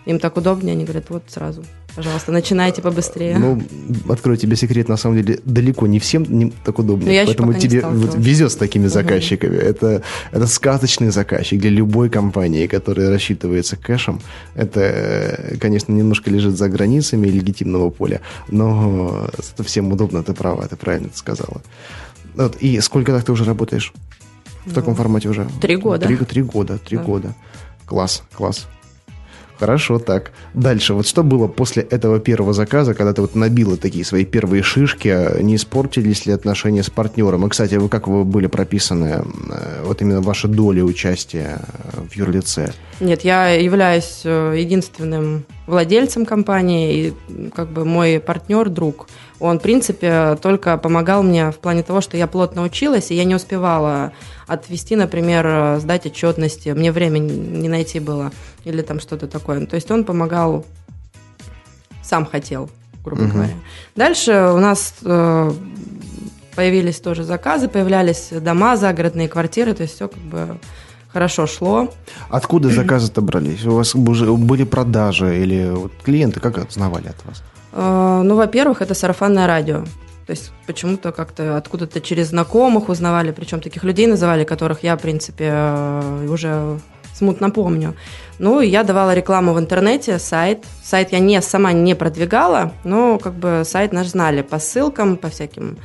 [0.05, 1.63] им так удобнее, они говорят, вот сразу
[1.97, 3.39] Пожалуйста, начинайте побыстрее.
[3.39, 3.59] Ну,
[4.07, 7.07] открою тебе секрет, на самом деле, далеко не всем не так удобно.
[7.07, 8.93] Но ну, Поэтому тебе вот везет с такими угу.
[8.93, 9.57] заказчиками.
[9.57, 14.21] Это, это сказочный заказчик для любой компании, которая рассчитывается кэшем.
[14.53, 20.75] Это, конечно, немножко лежит за границами легитимного поля, но это всем удобно, ты права, ты
[20.75, 21.63] правильно это сказала.
[22.35, 23.91] Вот, и сколько так ты уже работаешь?
[24.65, 25.47] В ну, таком формате уже?
[25.61, 26.05] Три года.
[26.05, 27.03] Три, три года, три да.
[27.03, 27.33] года.
[27.87, 28.67] Класс, класс.
[29.59, 30.31] Хорошо, так.
[30.53, 30.93] Дальше.
[30.93, 35.41] Вот что было после этого первого заказа, когда ты вот набила такие свои первые шишки?
[35.41, 37.45] Не испортились ли отношения с партнером?
[37.45, 41.59] И, кстати, вы как вы были прописаны, э, вот именно ваша доля участия
[41.93, 42.73] в юрлице?
[42.99, 49.07] Нет, я являюсь э, единственным владельцем компании, и как бы мой партнер, друг,
[49.39, 53.25] он, в принципе, только помогал мне в плане того, что я плотно училась, и я
[53.25, 54.13] не успевала
[54.47, 58.31] отвести, например, сдать отчетности, мне времени не найти было,
[58.63, 59.65] или там что-то такое.
[59.67, 60.65] То есть он помогал,
[62.01, 62.69] сам хотел,
[63.03, 63.33] грубо угу.
[63.33, 63.53] говоря.
[63.95, 65.51] Дальше у нас э,
[66.55, 70.57] появились тоже заказы, появлялись дома, загородные квартиры, то есть все как бы
[71.17, 71.87] хорошо шло.
[72.29, 73.65] Откуда заказы-то брались?
[73.65, 77.43] У вас были продажи или вот клиенты как узнавали от вас?
[77.73, 79.83] Э, ну, во-первых, это сарафанное радио.
[80.27, 85.01] То есть почему-то как-то откуда-то через знакомых узнавали, причем таких людей называли, которых я, в
[85.01, 86.79] принципе, э, уже
[87.15, 87.93] смутно помню.
[88.39, 90.65] Ну, я давала рекламу в интернете, сайт.
[90.83, 95.29] Сайт я не, сама не продвигала, но как бы сайт наш знали по ссылкам, по
[95.29, 95.77] всяким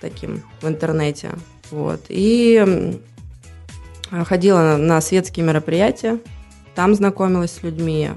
[0.00, 1.28] таким в интернете.
[1.70, 2.00] Вот.
[2.08, 2.98] И
[4.24, 6.18] ходила на светские мероприятия,
[6.74, 8.10] там знакомилась с людьми.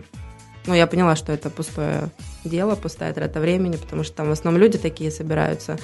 [0.66, 2.12] Ну, я поняла, что это пустое
[2.44, 5.78] дело, пустая трата времени, потому что там в основном люди такие собираются,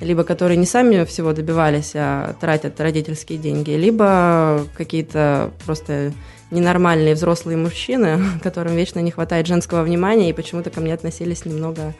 [0.00, 6.12] либо которые не сами всего добивались, а тратят родительские деньги, либо какие-то просто
[6.50, 11.94] ненормальные взрослые мужчины, которым вечно не хватает женского внимания, и почему-то ко мне относились немного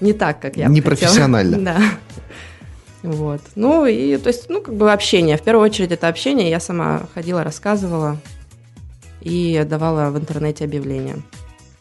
[0.00, 1.58] не так, как я Непрофессионально.
[1.64, 1.80] Да.
[3.04, 3.42] Вот.
[3.54, 5.36] Ну, и, то есть, ну, как бы общение.
[5.36, 6.48] В первую очередь это общение.
[6.48, 8.16] Я сама ходила, рассказывала
[9.20, 11.16] и давала в интернете объявления.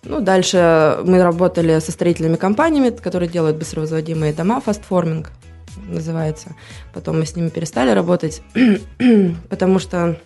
[0.03, 5.31] Ну, дальше мы работали со строительными компаниями, которые делают быстровозводимые дома, фастформинг
[5.87, 6.55] называется.
[6.93, 8.41] Потом мы с ними перестали работать,
[9.49, 10.19] потому что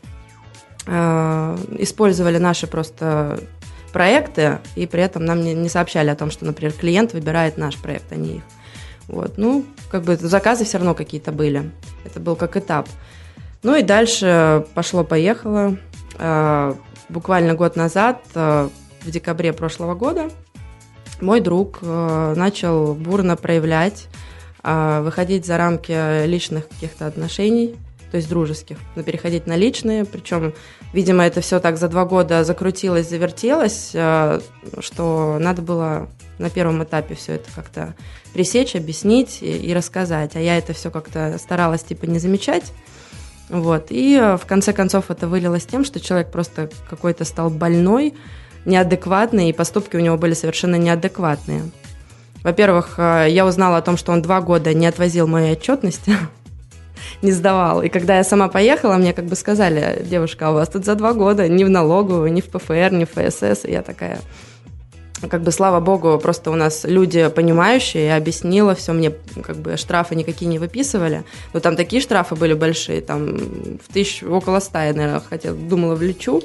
[0.87, 3.39] э, использовали наши просто
[3.93, 7.77] проекты, и при этом нам не, не сообщали о том, что, например, клиент выбирает наш
[7.77, 8.43] проект, а не их.
[9.07, 11.71] Вот, ну, как бы заказы все равно какие-то были.
[12.05, 12.87] Это был как этап.
[13.63, 15.77] Ну и дальше пошло-поехало.
[16.17, 16.73] Э,
[17.09, 18.69] буквально год назад э,
[19.01, 20.29] в декабре прошлого года
[21.21, 24.07] мой друг э, начал бурно проявлять,
[24.63, 27.77] выходить за рамки личных каких-то отношений,
[28.11, 30.05] то есть дружеских, но переходить на личные.
[30.05, 30.53] Причем,
[30.93, 34.39] видимо, это все так за два года закрутилось, завертелось, э,
[34.79, 37.95] что надо было на первом этапе все это как-то
[38.33, 40.35] пресечь, объяснить и, и рассказать.
[40.35, 42.71] А я это все как-то старалась типа не замечать.
[43.49, 43.87] Вот.
[43.89, 48.13] И в конце концов это вылилось тем, что человек просто какой-то стал больной,
[48.65, 51.63] неадекватный, и поступки у него были совершенно неадекватные.
[52.43, 56.15] Во-первых, э, я узнала о том, что он два года не отвозил мои отчетности,
[57.21, 57.81] не сдавал.
[57.81, 60.95] И когда я сама поехала, мне как бы сказали, девушка, а у вас тут за
[60.95, 63.65] два года ни в налоговую, ни в ПФР, ни в ФСС.
[63.65, 64.19] И я такая,
[65.29, 69.11] как бы, слава богу, просто у нас люди понимающие, я объяснила все, мне
[69.43, 71.23] как бы штрафы никакие не выписывали.
[71.53, 73.37] Но там такие штрафы были большие, там
[73.77, 76.41] в тысячу, около ста, я, наверное, хотела, думала, влечу.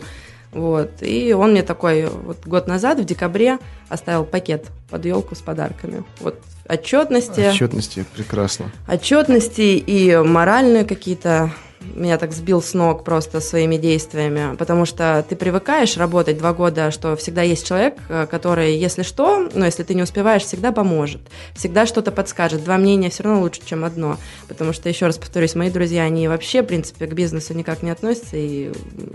[0.52, 0.90] Вот.
[1.00, 6.04] И он мне такой вот год назад, в декабре, оставил пакет под елку с подарками.
[6.20, 6.38] Вот
[6.72, 7.50] отчетности.
[7.50, 8.70] Отчетности, прекрасно.
[8.88, 11.52] Отчетности и моральные какие-то
[11.94, 16.90] меня так сбил с ног просто своими действиями, потому что ты привыкаешь работать два года,
[16.90, 21.20] что всегда есть человек, э, который, если что, ну, если ты не успеваешь, всегда поможет,
[21.54, 22.64] всегда что-то подскажет.
[22.64, 24.16] Два мнения все равно лучше, чем одно,
[24.48, 27.90] потому что, еще раз повторюсь, мои друзья, они вообще, в принципе, к бизнесу никак не
[27.90, 28.72] относятся и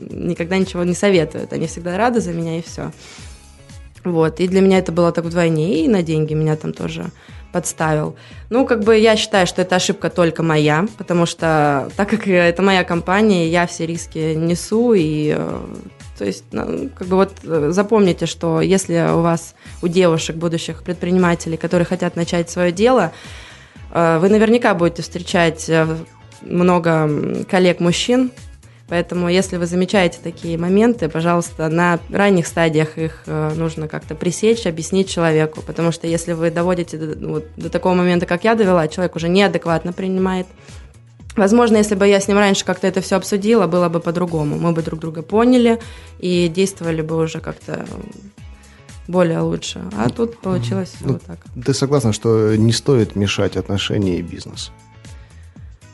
[0.09, 1.53] никогда ничего не советуют.
[1.53, 2.91] Они всегда рады за меня и все.
[4.03, 7.11] Вот, и для меня это было так вдвойне, и на деньги меня там тоже
[7.51, 8.15] подставил.
[8.49, 12.61] Ну, как бы я считаю, что это ошибка только моя, потому что так как это
[12.61, 15.65] моя компания, я все риски несу, и э,
[16.17, 20.83] то есть, ну, как бы вот э, запомните, что если у вас, у девушек, будущих
[20.83, 23.11] предпринимателей, которые хотят начать свое дело,
[23.91, 25.69] э, вы наверняка будете встречать
[26.41, 28.31] много коллег-мужчин,
[28.89, 34.65] Поэтому, если вы замечаете такие моменты, пожалуйста, на ранних стадиях их э, нужно как-то пресечь,
[34.65, 35.61] объяснить человеку.
[35.61, 39.27] Потому что если вы доводите до, вот, до такого момента, как я довела, человек уже
[39.27, 40.47] неадекватно принимает.
[41.35, 44.57] Возможно, если бы я с ним раньше как-то это все обсудила, было бы по-другому.
[44.57, 45.79] Мы бы друг друга поняли
[46.19, 47.85] и действовали бы уже как-то
[49.07, 49.83] более лучше.
[49.97, 51.39] А тут получилось ну, вот так.
[51.65, 54.71] Ты согласна, что не стоит мешать отношения и бизнес?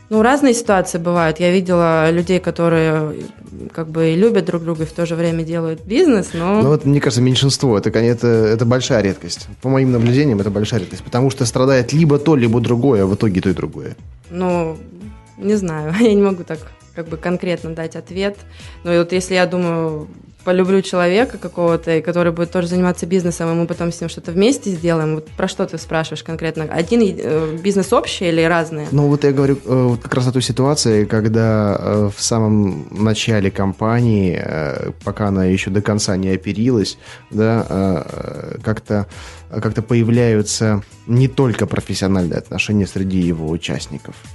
[0.09, 1.39] Ну, разные ситуации бывают.
[1.39, 3.15] Я видела людей, которые
[3.73, 6.61] как бы и любят друг друга и в то же время делают бизнес, но...
[6.61, 7.77] Ну, вот, мне кажется, меньшинство.
[7.77, 9.47] Это, это, это большая редкость.
[9.61, 11.03] По моим наблюдениям, это большая редкость.
[11.03, 13.95] Потому что страдает либо то, либо другое, а в итоге то и другое.
[14.29, 14.77] Ну,
[15.37, 15.93] не знаю.
[15.99, 16.59] Я не могу так
[16.95, 18.37] как бы конкретно дать ответ.
[18.83, 20.07] Но вот если я думаю
[20.43, 24.71] полюблю человека какого-то, который будет тоже заниматься бизнесом, и мы потом с ним что-то вместе
[24.71, 25.15] сделаем.
[25.15, 26.63] Вот про что ты спрашиваешь конкретно?
[26.63, 28.87] Один э, бизнес общий или разные?
[28.91, 32.87] Ну, вот я говорю э, вот как раз о той ситуации, когда э, в самом
[32.91, 34.41] начале компании,
[35.03, 36.97] пока она еще до конца не оперилась,
[37.29, 38.05] да,
[38.63, 39.07] как-то
[39.49, 44.15] как-то появляются не только профессиональные отношения среди его участников–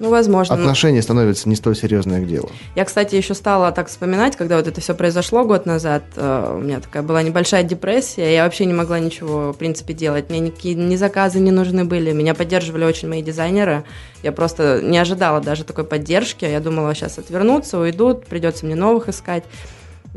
[0.00, 0.54] ну, возможно.
[0.54, 2.48] Отношения становятся не столь серьезное дело.
[2.74, 6.02] Я, кстати, еще стала так вспоминать, когда вот это все произошло год назад.
[6.16, 8.34] Э, у меня такая была небольшая депрессия.
[8.34, 10.30] Я вообще не могла ничего, в принципе, делать.
[10.30, 12.12] Мне никакие ни заказы не нужны были.
[12.12, 13.84] Меня поддерживали очень мои дизайнеры.
[14.22, 16.46] Я просто не ожидала даже такой поддержки.
[16.46, 19.44] Я думала, сейчас отвернутся, уйдут, придется мне новых искать.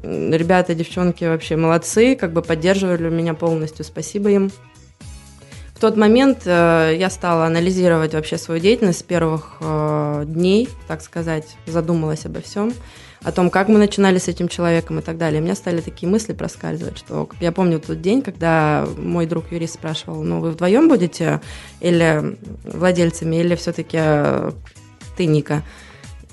[0.02, 3.84] Ребята, девчонки вообще молодцы, как бы поддерживали меня полностью.
[3.84, 4.50] Спасибо им
[5.80, 11.56] тот момент э, я стала анализировать вообще свою деятельность с первых э, дней, так сказать,
[11.66, 12.74] задумалась обо всем,
[13.22, 15.42] о том, как мы начинали с этим человеком и так далее.
[15.42, 19.76] У меня стали такие мысли проскальзывать, что я помню тот день, когда мой друг юрист
[19.76, 21.42] спрашивал, ну вы вдвоем будете
[21.80, 24.52] или владельцами, или все-таки э,
[25.18, 25.64] ты, Ника?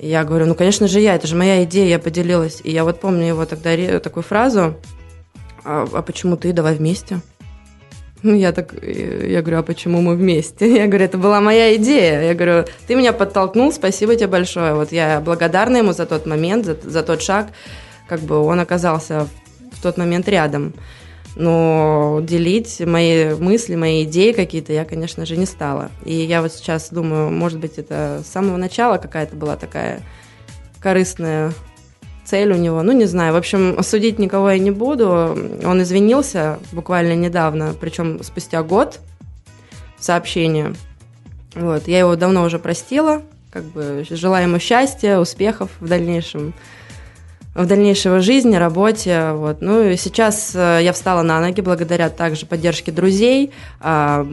[0.03, 2.61] я говорю, ну, конечно же, я, это же моя идея, я поделилась.
[2.65, 4.77] И я вот помню его тогда такую фразу,
[5.65, 7.21] а, а почему ты, давай вместе.
[8.23, 10.77] Ну, я так, я говорю, а почему мы вместе?
[10.77, 12.23] Я говорю, это была моя идея.
[12.23, 14.75] Я говорю, ты меня подтолкнул, спасибо тебе большое.
[14.75, 17.49] Вот я благодарна ему за тот момент, за, за тот шаг.
[18.09, 19.27] Как бы он оказался
[19.73, 20.75] в тот момент рядом.
[21.37, 25.91] Но делить мои мысли, мои идеи какие-то я, конечно же, не стала.
[26.05, 30.03] И я вот сейчас думаю, может быть, это с самого начала какая-то была такая
[30.81, 31.53] корыстная
[32.25, 33.33] цель у него, ну, не знаю.
[33.33, 35.09] В общем, судить никого я не буду.
[35.65, 39.01] Он извинился буквально недавно, причем спустя год
[39.99, 40.75] сообщение.
[41.55, 46.55] Вот, я его давно уже простила, как бы желаю ему счастья, успехов в дальнейшем
[47.55, 49.33] в дальнейшей жизни, работе.
[49.33, 49.61] Вот.
[49.61, 53.53] Ну и сейчас э, я встала на ноги благодаря также поддержке друзей.
[53.81, 54.27] А,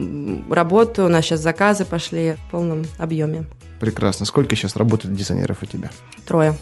[0.48, 3.44] работаю, у нас сейчас заказы пошли в полном объеме.
[3.80, 4.24] Прекрасно.
[4.24, 5.90] Сколько сейчас работает дизайнеров у тебя?
[6.26, 6.54] Трое.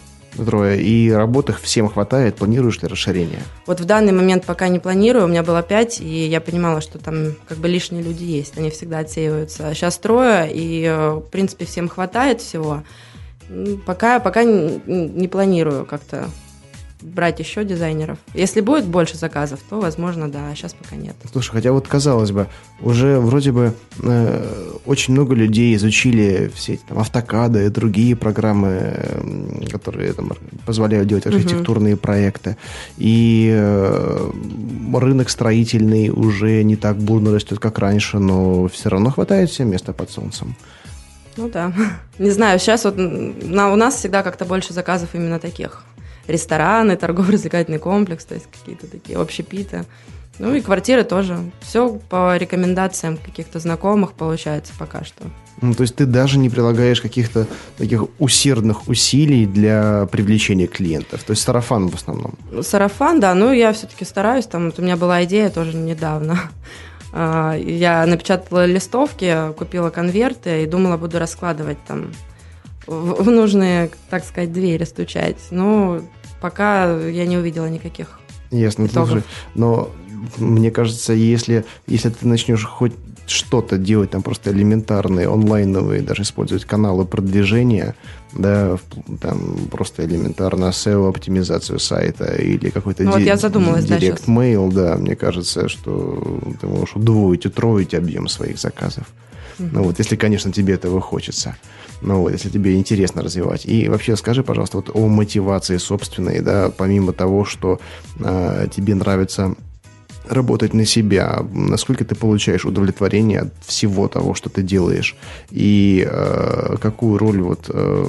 [0.45, 0.81] Трое.
[0.81, 2.37] И работы всем хватает?
[2.37, 3.41] Планируешь ли расширение?
[3.67, 5.25] Вот в данный момент пока не планирую.
[5.25, 8.57] У меня было пять, и я понимала, что там как бы лишние люди есть.
[8.59, 9.73] Они всегда отсеиваются.
[9.75, 12.83] Сейчас трое, и, э, в принципе, всем хватает всего.
[13.87, 16.29] Пока, пока не, не планирую как-то
[17.03, 18.19] брать еще дизайнеров.
[18.35, 21.15] Если будет больше заказов, то, возможно, да, а сейчас пока нет.
[21.31, 22.47] Слушай, хотя вот казалось бы,
[22.81, 28.69] уже вроде бы э, очень много людей изучили все эти там автокады и другие программы,
[28.71, 30.33] э, которые там,
[30.65, 32.03] позволяют делать архитектурные угу.
[32.03, 32.57] проекты.
[32.97, 34.31] И э,
[34.95, 39.93] рынок строительный уже не так бурно растет, как раньше, но все равно хватает всем места
[39.93, 40.57] под солнцем.
[41.37, 41.73] Ну да.
[42.19, 45.85] Не знаю, сейчас вот на, у нас всегда как-то больше заказов именно таких
[46.27, 49.85] рестораны, торгово-развлекательный комплекс, то есть какие-то такие общепиты.
[50.39, 51.39] Ну и квартиры тоже.
[51.61, 55.25] Все по рекомендациям каких-то знакомых получается пока что.
[55.63, 57.47] Ну, то есть ты даже не прилагаешь каких-то
[57.79, 61.23] таких усердных усилий для привлечения клиентов.
[61.23, 62.35] То есть сарафан в основном.
[62.61, 63.35] Сарафан, да.
[63.35, 64.47] Ну, я все-таки стараюсь.
[64.47, 66.39] Там вот у меня была идея тоже недавно.
[67.19, 72.11] А, я напечатала листовки, купила конверты и думала, буду раскладывать там
[72.87, 75.39] в нужные, так сказать, двери стучать.
[75.51, 76.03] Но
[76.41, 78.19] пока я не увидела никаких
[78.51, 79.09] Ясно, итогов.
[79.09, 79.91] Слушай, но
[80.39, 82.93] мне кажется, если, если ты начнешь хоть
[83.27, 87.95] что-то делать, там просто элементарные, онлайновые, даже использовать каналы продвижения,
[88.33, 88.79] да,
[89.21, 94.97] там просто элементарно SEO-оптимизацию сайта или какой-то ну, вот я задумалась, директ mail, да, да,
[94.99, 99.07] мне кажется, что ты можешь удвоить, утроить объем своих заказов.
[99.59, 99.69] Угу.
[99.73, 101.57] Ну вот, если, конечно, тебе этого хочется.
[102.03, 103.65] Ну, вот, если тебе интересно развивать.
[103.65, 107.81] И вообще скажи, пожалуйста, вот о мотивации собственной, да, помимо того, что
[108.21, 109.55] э, тебе нравится
[110.29, 115.17] работать на себя, насколько ты получаешь удовлетворение от всего того, что ты делаешь,
[115.51, 118.07] и э, какую роль вот э,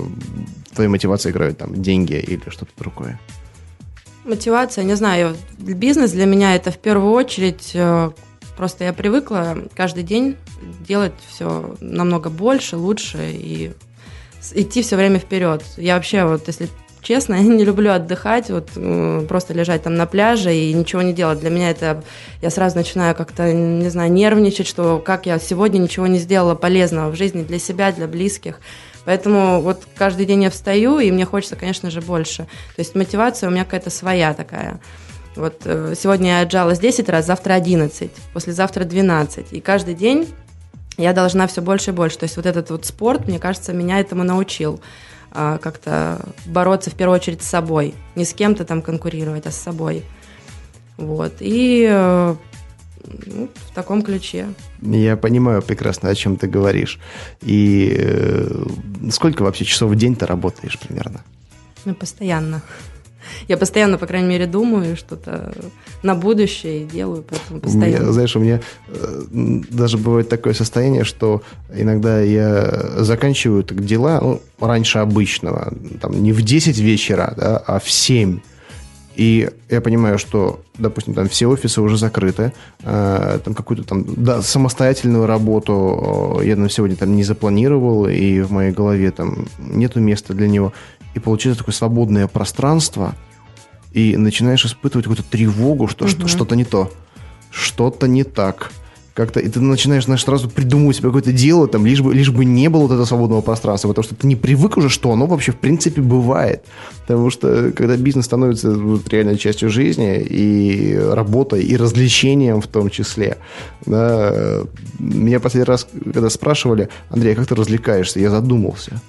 [0.73, 3.19] твоя мотивация играют там деньги или что-то другое?
[4.25, 8.11] Мотивация, не знаю, бизнес для меня это в первую очередь э,
[8.57, 10.35] просто я привыкла каждый день
[10.85, 13.71] делать все намного больше, лучше и
[14.53, 15.63] идти все время вперед.
[15.77, 16.67] Я вообще вот, если
[17.01, 18.69] честно, я не люблю отдыхать, вот
[19.27, 21.39] просто лежать там на пляже и ничего не делать.
[21.39, 22.03] Для меня это,
[22.41, 27.11] я сразу начинаю как-то, не знаю, нервничать, что как я сегодня ничего не сделала полезного
[27.11, 28.59] в жизни для себя, для близких.
[29.05, 32.43] Поэтому вот каждый день я встаю, и мне хочется, конечно же, больше.
[32.75, 34.81] То есть мотивация у меня какая-то своя такая.
[35.37, 39.53] Вот э, сегодня я отжалась 10 раз, завтра 11, послезавтра 12.
[39.53, 40.27] И каждый день
[40.97, 42.17] я должна все больше и больше.
[42.17, 44.81] То есть вот этот вот спорт, мне кажется, меня этому научил
[45.31, 47.93] а, как-то бороться в первую очередь с собой.
[48.15, 50.03] Не с кем-то там конкурировать, а с собой.
[50.97, 51.33] Вот.
[51.39, 52.35] И э,
[53.25, 54.47] ну, в таком ключе.
[54.81, 56.99] Я понимаю прекрасно, о чем ты говоришь.
[57.41, 58.65] И э,
[59.11, 61.21] сколько вообще часов в день ты работаешь примерно?
[61.85, 62.61] Ну, постоянно.
[63.47, 65.53] Я постоянно, по крайней мере, думаю что-то
[66.03, 68.03] на будущее и делаю, поэтому постоянно.
[68.03, 69.23] Меня, знаешь, у меня э,
[69.69, 71.41] даже бывает такое состояние, что
[71.73, 77.79] иногда я заканчиваю так дела ну, раньше обычного, там, не в 10 вечера, да, а
[77.79, 78.39] в 7.
[79.17, 84.43] И я понимаю, что, допустим, там все офисы уже закрыты, э, там какую-то там да,
[84.43, 89.99] самостоятельную работу э, я на сегодня там не запланировал, и в моей голове там нету
[89.99, 90.71] места для него
[91.17, 93.15] и получается такое свободное пространство,
[93.91, 96.27] и начинаешь испытывать какую-то тревогу, что угу.
[96.27, 96.91] что-то не то,
[97.51, 98.71] что-то не так.
[99.15, 102.45] Как-то, и ты начинаешь, знаешь, сразу придумывать себе какое-то дело, там, лишь бы, лишь бы
[102.45, 105.51] не было вот этого свободного пространства, потому что ты не привык уже, что оно вообще
[105.53, 106.63] в принципе бывает.
[107.01, 112.91] Потому что когда бизнес становится вот, реальной частью жизни, и работой, и развлечением в том
[112.91, 113.37] числе,
[113.87, 114.61] да,
[114.99, 119.01] меня последний раз, когда спрашивали, Андрей, а как ты развлекаешься, я задумался.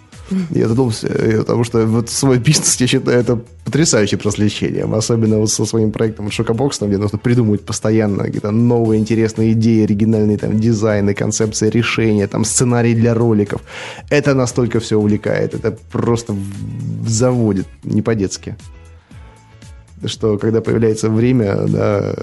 [0.51, 4.95] Я задумался, э, потому что вот свой бизнес, я считаю, это потрясающим развлечением.
[4.95, 9.85] Особенно вот со своим проектом Шокобокс, там, где нужно придумывать постоянно какие-то новые интересные идеи,
[9.85, 13.61] оригинальные там дизайны, концепции решения, там сценарий для роликов.
[14.11, 16.35] Это настолько все увлекает, это просто
[17.07, 18.57] заводит, не по-детски
[20.07, 22.15] что когда появляется время, да,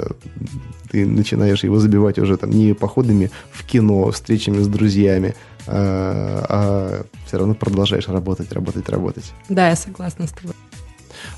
[0.92, 5.36] ты начинаешь его забивать уже там не походами в кино, встречами с друзьями,
[5.68, 9.34] а, а все равно продолжаешь работать, работать, работать.
[9.50, 10.54] Да, я согласна с тобой.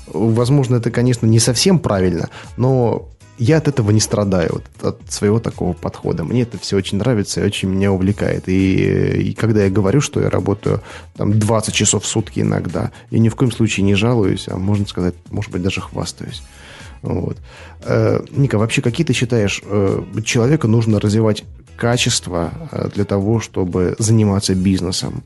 [0.06, 3.08] Возможно, это, конечно, не совсем правильно, но
[3.38, 6.24] я от этого не страдаю, вот, от своего такого подхода.
[6.24, 8.48] Мне это все очень нравится и очень меня увлекает.
[8.48, 10.82] И, и когда я говорю, что я работаю
[11.16, 14.86] там 20 часов в сутки иногда, я ни в коем случае не жалуюсь, а можно
[14.86, 16.42] сказать, может быть, даже хвастаюсь.
[17.02, 17.36] Вот.
[17.82, 21.44] Э, Ника, вообще какие ты считаешь, э, человека нужно развивать
[21.76, 25.22] качества э, для того, чтобы заниматься бизнесом?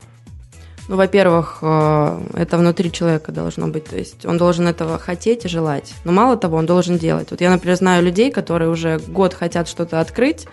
[0.93, 5.47] Ну, во-первых, э, это внутри человека должно быть, то есть он должен этого хотеть и
[5.47, 5.91] желать.
[6.05, 7.31] Но мало того, он должен делать.
[7.31, 10.45] Вот я, например, знаю людей, которые уже год хотят что-то открыть,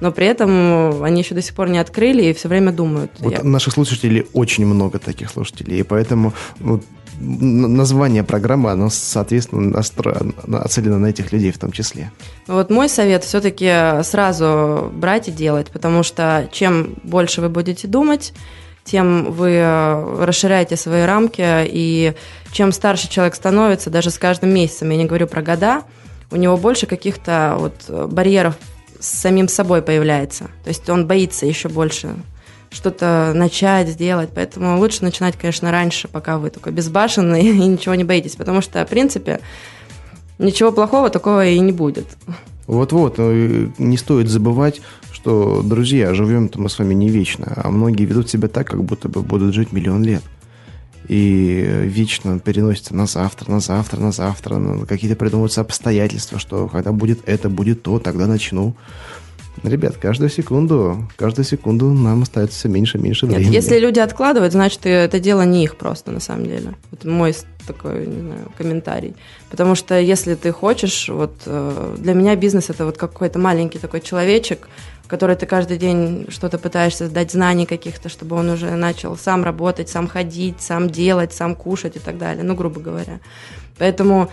[0.00, 3.12] но при этом они еще до сих пор не открыли и все время думают.
[3.20, 3.44] Вот я...
[3.44, 6.82] наших слушателей очень много таких слушателей, и поэтому вот,
[7.20, 9.80] название программы, оно, соответственно,
[10.48, 12.10] нацелено на этих людей в том числе.
[12.48, 18.32] Вот мой совет все-таки сразу брать и делать, потому что чем больше вы будете думать,
[18.90, 22.14] тем вы э, расширяете свои рамки, и
[22.52, 25.82] чем старше человек становится, даже с каждым месяцем, я не говорю про года,
[26.30, 28.56] у него больше каких-то вот барьеров
[29.00, 30.44] с самим собой появляется.
[30.64, 32.14] То есть он боится еще больше
[32.70, 34.30] что-то начать, сделать.
[34.34, 38.36] Поэтому лучше начинать, конечно, раньше, пока вы такой безбашенный и ничего не боитесь.
[38.36, 39.40] Потому что, в принципе,
[40.38, 42.06] ничего плохого такого и не будет.
[42.66, 44.82] Вот-вот, не стоит забывать,
[45.18, 49.08] что, друзья, живем-то мы с вами не вечно, а многие ведут себя так, как будто
[49.08, 50.22] бы будут жить миллион лет.
[51.08, 56.92] И вечно переносится на завтра, на завтра, на завтра, на какие-то придумываются обстоятельства, что когда
[56.92, 58.76] будет это, будет то, тогда начну.
[59.64, 63.46] Ребят, каждую секунду, каждую секунду нам остается все меньше и меньше времени.
[63.46, 66.74] Нет, если люди откладывают, значит, это дело не их просто, на самом деле.
[66.92, 67.34] Это мой
[67.66, 69.16] такой, не знаю, комментарий.
[69.50, 74.00] Потому что если ты хочешь, вот э, для меня бизнес это вот какой-то маленький такой
[74.00, 74.68] человечек,
[75.08, 79.42] в который ты каждый день что-то пытаешься дать знаний каких-то, чтобы он уже начал сам
[79.42, 83.20] работать, сам ходить, сам делать, сам кушать и так далее, ну, грубо говоря.
[83.78, 84.28] Поэтому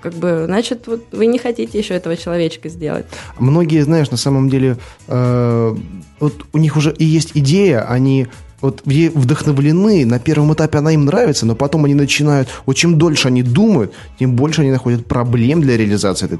[0.00, 3.04] как бы, значит, вот вы не хотите еще этого человечка сделать.
[3.38, 5.76] Многие, знаешь, на самом деле, э,
[6.18, 8.26] вот у них уже и есть идея, они
[8.66, 13.28] вот вдохновлены, на первом этапе она им нравится, но потом они начинают, вот чем дольше
[13.28, 16.38] они думают, тем больше они находят проблем для реализации этой,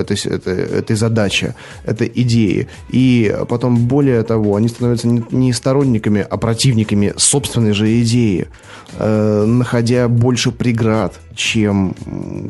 [0.00, 1.54] этой, этой, этой задачи,
[1.84, 2.66] этой идеи.
[2.90, 8.48] И потом, более того, они становятся не сторонниками, а противниками собственной же идеи,
[8.98, 11.94] э, находя больше преград, чем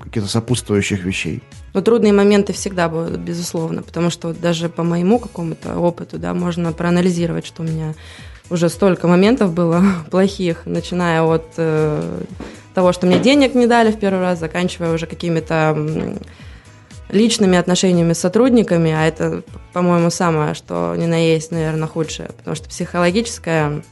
[0.03, 1.43] каких-то сопутствующих вещей.
[1.75, 6.33] Но трудные моменты всегда будут, безусловно, потому что вот даже по моему какому-то опыту, да,
[6.33, 7.95] можно проанализировать, что у меня
[8.51, 12.21] уже столько моментов было плохих, начиная от э,
[12.75, 15.77] того, что мне денег не дали в первый раз, заканчивая уже какими-то
[17.11, 19.43] личными отношениями с сотрудниками, а это,
[19.73, 23.83] по-моему, самое, что ни на есть, наверное, худшее, потому что психологическое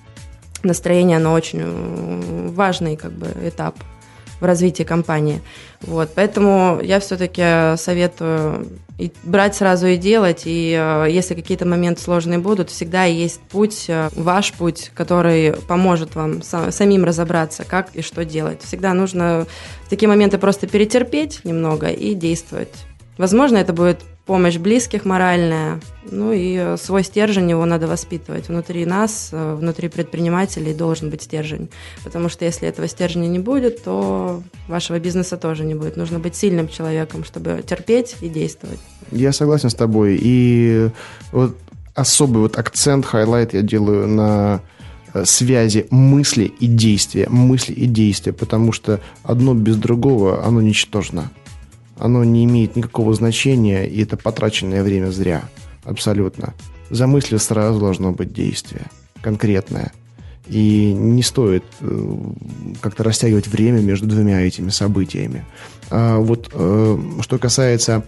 [0.62, 3.76] настроение, оно очень э, важный как бы этап
[4.41, 5.41] в развитии компании.
[5.82, 8.66] Вот, поэтому я все-таки советую
[8.99, 13.84] и брать сразу и делать, и э, если какие-то моменты сложные будут, всегда есть путь,
[13.89, 18.62] э, ваш путь, который поможет вам сам, самим разобраться, как и что делать.
[18.62, 19.47] Всегда нужно
[19.84, 22.72] в такие моменты просто перетерпеть немного и действовать.
[23.18, 28.49] Возможно, это будет помощь близких моральная, ну и свой стержень его надо воспитывать.
[28.49, 31.68] Внутри нас, э, внутри предпринимателей должен быть стержень,
[32.05, 35.97] потому что если этого стержня не будет, то вашего бизнеса тоже не будет.
[35.97, 38.81] Нужно быть сильным человеком, чтобы терпеть и действовать.
[39.12, 40.18] Я согласен с тобой.
[40.20, 40.91] И
[41.31, 41.57] вот
[41.95, 44.61] особый вот акцент, highlight я делаю на
[45.14, 51.31] э, связи мысли и действия, мысли и действия, потому что одно без другого, оно ничтожно
[51.99, 55.44] оно не имеет никакого значения, и это потраченное время зря.
[55.84, 56.55] Абсолютно.
[56.90, 58.86] За мыслью сразу должно быть действие.
[59.20, 59.92] Конкретное.
[60.47, 62.16] И не стоит э,
[62.80, 65.44] как-то растягивать время между двумя этими событиями.
[65.90, 68.05] А вот э, что касается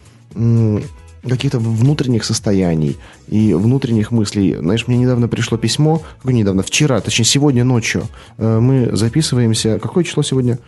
[1.26, 4.56] каких-то внутренних состояний и внутренних мыслей.
[4.56, 8.04] Знаешь, мне недавно пришло письмо, недавно, вчера, точнее, сегодня ночью.
[8.36, 9.78] Э, мы записываемся.
[9.80, 10.58] Какое число сегодня?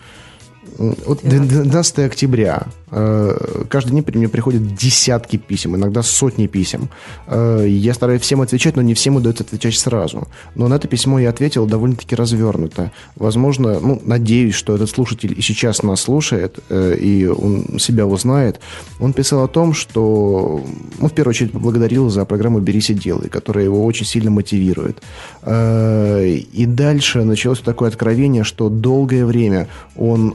[0.79, 2.67] Вот 12 октября.
[2.93, 6.89] Э, каждый день мне приходят десятки писем, иногда сотни писем.
[7.27, 10.29] Э, я стараюсь всем отвечать, но не всем удается отвечать сразу.
[10.55, 12.91] Но на это письмо я ответил довольно-таки развернуто.
[13.17, 18.61] Возможно, ну, надеюсь, что этот слушатель и сейчас нас слушает, э, и он себя узнает.
[18.99, 20.65] Он писал о том, что,
[20.99, 25.03] ну, в первую очередь, поблагодарил за программу «Берись и делай», которая его очень сильно мотивирует.
[25.47, 30.35] И дальше началось такое откровение, что долгое время он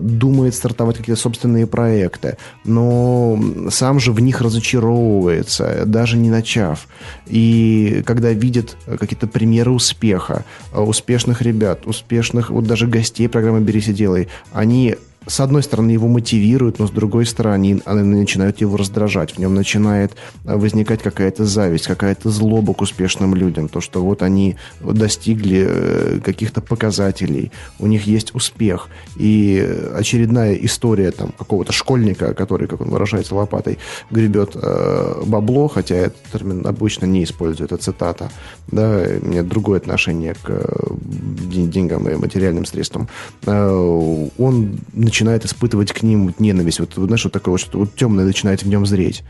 [0.00, 3.38] думает стартовать какие-то собственные проекты, но
[3.70, 6.86] сам же в них разочаровывается, даже не начав.
[7.26, 13.92] И когда видит какие-то примеры успеха, успешных ребят, успешных вот даже гостей программы «Берись и
[13.92, 14.96] делай», они
[15.26, 19.32] с одной стороны, его мотивируют, но с другой стороны, они начинают его раздражать.
[19.32, 20.12] В нем начинает
[20.44, 23.68] э, возникать какая-то зависть, какая-то злоба к успешным людям.
[23.68, 27.50] То, что вот они достигли э, каких-то показателей,
[27.80, 28.88] у них есть успех.
[29.16, 29.58] И
[29.94, 33.78] очередная история там, какого-то школьника, который, как он выражается, лопатой
[34.10, 38.30] гребет э, бабло, хотя этот термин обычно не использует, это цитата.
[38.68, 40.62] Да, у меня другое отношение к э,
[41.10, 43.08] деньгам и материальным средствам.
[43.44, 46.80] Э, он начинает испытывать к ним ненависть.
[46.80, 49.22] Вот, знаешь, вот такое вот, что вот темное начинает в нем зреть.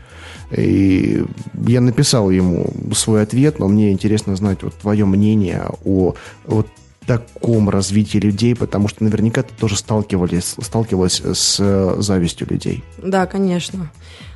[0.51, 1.23] И
[1.67, 6.15] я написал ему свой ответ, но мне интересно знать вот твое мнение о
[6.45, 6.67] вот
[7.05, 12.83] таком развитии людей, потому что наверняка ты тоже сталкивались, сталкивалась с завистью людей.
[12.97, 13.89] Да, конечно.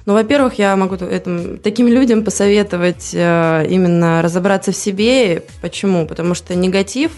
[0.06, 5.44] Ну, во-первых, я могу этим, таким людям посоветовать э, именно разобраться в себе.
[5.62, 6.08] Почему?
[6.08, 7.12] Потому что негатив,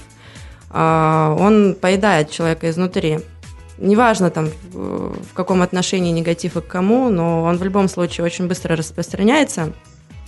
[0.69, 3.19] э, он поедает человека изнутри
[3.83, 8.75] неважно там в каком отношении негатив к кому, но он в любом случае очень быстро
[8.75, 9.73] распространяется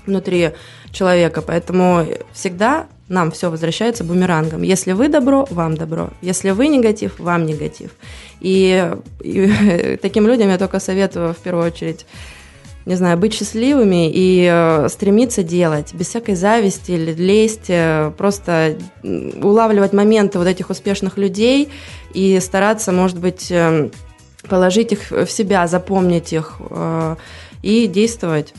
[0.06, 0.52] внутри
[0.92, 4.62] человека, поэтому всегда нам все возвращается бумерангом.
[4.64, 6.10] Если вы добро, вам добро.
[6.22, 7.92] Если вы негатив, вам негатив.
[8.40, 8.92] И,
[9.22, 12.06] и таким людям я только советую в первую очередь
[12.86, 19.94] не знаю, быть счастливыми и э, стремиться делать без всякой зависти или лести, просто улавливать
[19.94, 21.70] моменты вот этих успешных людей
[22.14, 23.90] и стараться, может быть, э,
[24.48, 27.16] положить их в себя, запомнить их э,
[27.64, 28.54] и действовать.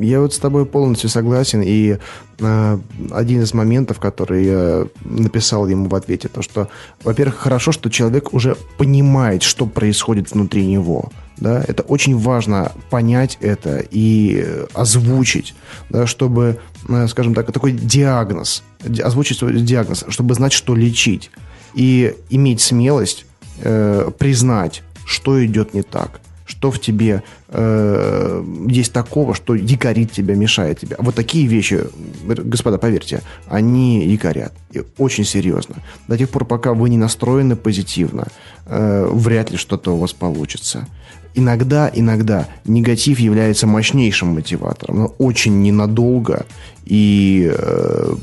[0.00, 1.98] Я вот с тобой полностью согласен, и
[2.38, 2.78] э,
[3.10, 6.68] один из моментов, который я написал ему в ответе, то что,
[7.02, 13.38] во-первых, хорошо, что человек уже понимает, что происходит внутри него, да, это очень важно понять
[13.40, 15.54] это и озвучить,
[15.88, 16.58] да, чтобы,
[16.88, 18.62] э, скажем так, такой диагноз,
[19.02, 21.30] озвучить свой диагноз, чтобы знать, что лечить,
[21.74, 23.26] и иметь смелость
[23.62, 26.20] э, признать, что идет не так,
[26.60, 30.96] что в тебе э, есть такого, что якорит тебя, мешает тебе.
[30.98, 31.80] Вот такие вещи,
[32.26, 34.52] господа, поверьте, они якорят.
[34.70, 35.76] И очень серьезно.
[36.06, 38.26] До тех пор, пока вы не настроены позитивно,
[38.66, 40.86] э, вряд ли что-то у вас получится.
[41.34, 46.44] Иногда, иногда негатив является мощнейшим мотиватором, но очень ненадолго,
[46.84, 48.14] и э,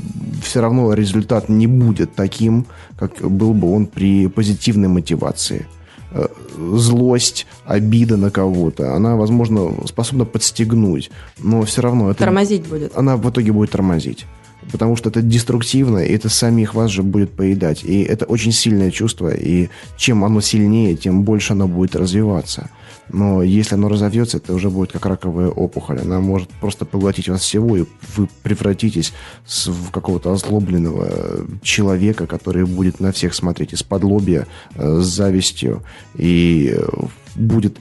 [0.44, 2.66] все равно результат не будет таким,
[3.00, 5.66] как был бы он при позитивной мотивации.
[6.10, 12.10] Э, злость, обида на кого-то, она, возможно, способна подстегнуть, но все равно...
[12.10, 12.96] Это, тормозить будет.
[12.96, 14.24] Она в итоге будет тормозить.
[14.72, 17.84] Потому что это деструктивно, и это самих вас же будет поедать.
[17.84, 22.70] И это очень сильное чувство, и чем оно сильнее, тем больше оно будет развиваться.
[23.10, 26.00] Но если оно разовьется, это уже будет как раковая опухоль.
[26.00, 27.84] Она может просто поглотить вас всего, и
[28.16, 29.12] вы превратитесь
[29.46, 35.82] в какого-то озлобленного человека, который будет на всех смотреть из-под лобья, э, с завистью,
[36.14, 36.86] и э,
[37.34, 37.78] будет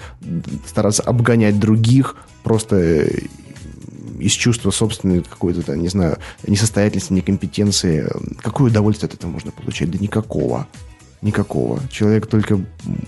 [0.66, 3.08] стараться обгонять других просто
[4.20, 8.10] из чувства собственной какой-то, не знаю, несостоятельности, некомпетенции.
[8.42, 9.92] Какое удовольствие от этого можно получать?
[9.92, 10.68] Да никакого.
[11.22, 11.80] Никакого.
[11.90, 12.60] Человек только...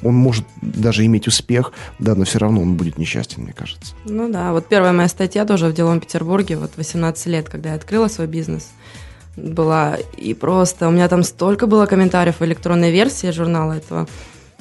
[0.03, 3.93] Он может даже иметь успех, да, но все равно он будет несчастен, мне кажется.
[4.05, 7.75] Ну да, вот первая моя статья тоже в Деловом Петербурге, вот 18 лет, когда я
[7.75, 8.69] открыла свой бизнес,
[9.35, 9.97] была.
[10.17, 14.07] И просто у меня там столько было комментариев в электронной версии журнала этого.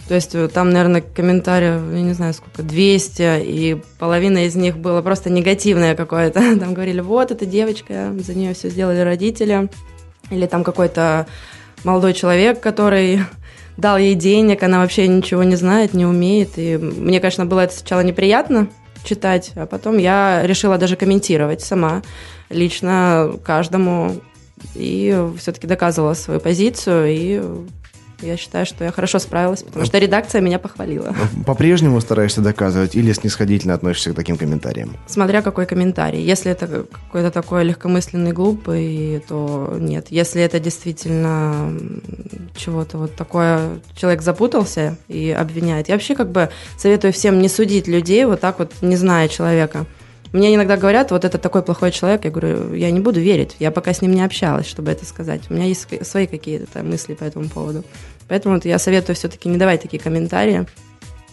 [0.09, 4.79] То есть э, там, наверное, комментариев, я не знаю сколько, 200, и половина из них
[4.79, 6.41] было просто негативное какое-то.
[6.59, 9.69] Там говорили, вот, эта девочка, за нее все сделали родители.
[10.31, 11.27] Или там какой-то
[11.85, 13.21] молодой человек, который
[13.79, 16.51] дал ей денег, она вообще ничего не знает, не умеет.
[16.57, 18.69] И мне, конечно, было это сначала неприятно
[19.05, 22.03] читать, а потом я решила даже комментировать сама,
[22.51, 24.17] лично каждому,
[24.75, 27.43] и все-таки доказывала свою позицию, и
[28.21, 31.15] я считаю, что я хорошо справилась, потому что редакция меня похвалила.
[31.47, 34.97] По-прежнему стараешься доказывать или снисходительно относишься к таким комментариям?
[35.07, 36.23] Смотря какой комментарий.
[36.23, 40.07] Если это какой-то такой легкомысленный, глупый, то нет.
[40.11, 41.73] Если это действительно
[42.57, 45.89] чего-то вот такое, человек запутался и обвиняет.
[45.89, 49.87] Я вообще как бы советую всем не судить людей вот так вот, не зная человека.
[50.33, 53.71] Мне иногда говорят, вот это такой плохой человек, я говорю, я не буду верить, я
[53.71, 55.43] пока с ним не общалась, чтобы это сказать.
[55.49, 57.85] У меня есть свои какие-то мысли по этому поводу.
[58.29, 60.67] Поэтому вот я советую все-таки не давать такие комментарии,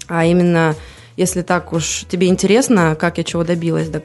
[0.07, 0.75] а именно
[1.17, 4.03] если так уж тебе интересно, как я чего добилась, так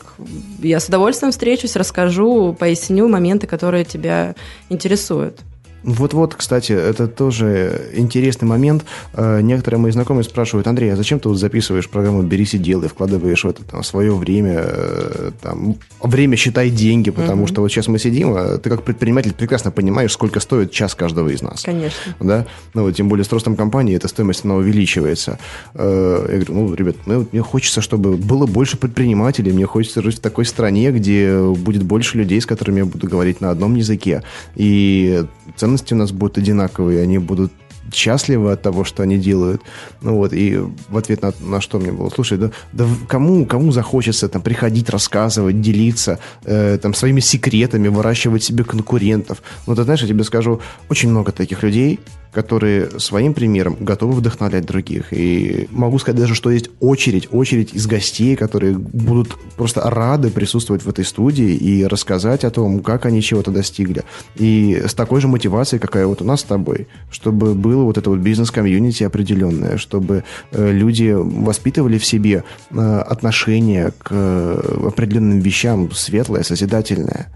[0.60, 4.34] я с удовольствием встречусь, расскажу, поясню моменты, которые тебя
[4.68, 5.40] интересуют.
[5.82, 8.84] Вот-вот, кстати, это тоже интересный момент.
[9.14, 12.88] Э, некоторые мои знакомые спрашивают, Андрей, а зачем ты вот записываешь программу «Берись и делай»,
[12.88, 17.48] вкладываешь в это там, свое время, э, там, время считай деньги, потому mm-hmm.
[17.48, 21.28] что вот сейчас мы сидим, а ты как предприниматель прекрасно понимаешь, сколько стоит час каждого
[21.28, 21.62] из нас.
[21.62, 22.14] Конечно.
[22.20, 22.46] Да?
[22.74, 25.38] Ну, вот, тем более с ростом компании эта стоимость, она увеличивается.
[25.74, 30.18] Э, я говорю, ну, ребят, ну, мне хочется, чтобы было больше предпринимателей, мне хочется жить
[30.18, 34.22] в такой стране, где будет больше людей, с которыми я буду говорить на одном языке.
[34.56, 35.24] И
[35.70, 37.52] ценности у нас будут одинаковые, они будут
[37.92, 39.62] счастливы от того, что они делают.
[40.02, 40.58] Ну вот, и
[40.88, 44.90] в ответ на, на что мне было, слушай, да, да кому, кому захочется там приходить,
[44.90, 49.42] рассказывать, делиться э, там своими секретами, выращивать себе конкурентов.
[49.66, 51.98] Ну, ты знаешь, я тебе скажу, очень много таких людей,
[52.32, 55.12] которые своим примером готовы вдохновлять других.
[55.12, 60.84] И могу сказать даже, что есть очередь, очередь из гостей, которые будут просто рады присутствовать
[60.84, 64.04] в этой студии и рассказать о том, как они чего-то достигли.
[64.36, 68.10] И с такой же мотивацией, какая вот у нас с тобой, чтобы было вот это
[68.10, 75.90] вот бизнес-комьюнити определенное, чтобы э, люди воспитывали в себе э, отношение к э, определенным вещам
[75.92, 77.28] светлое, созидательное.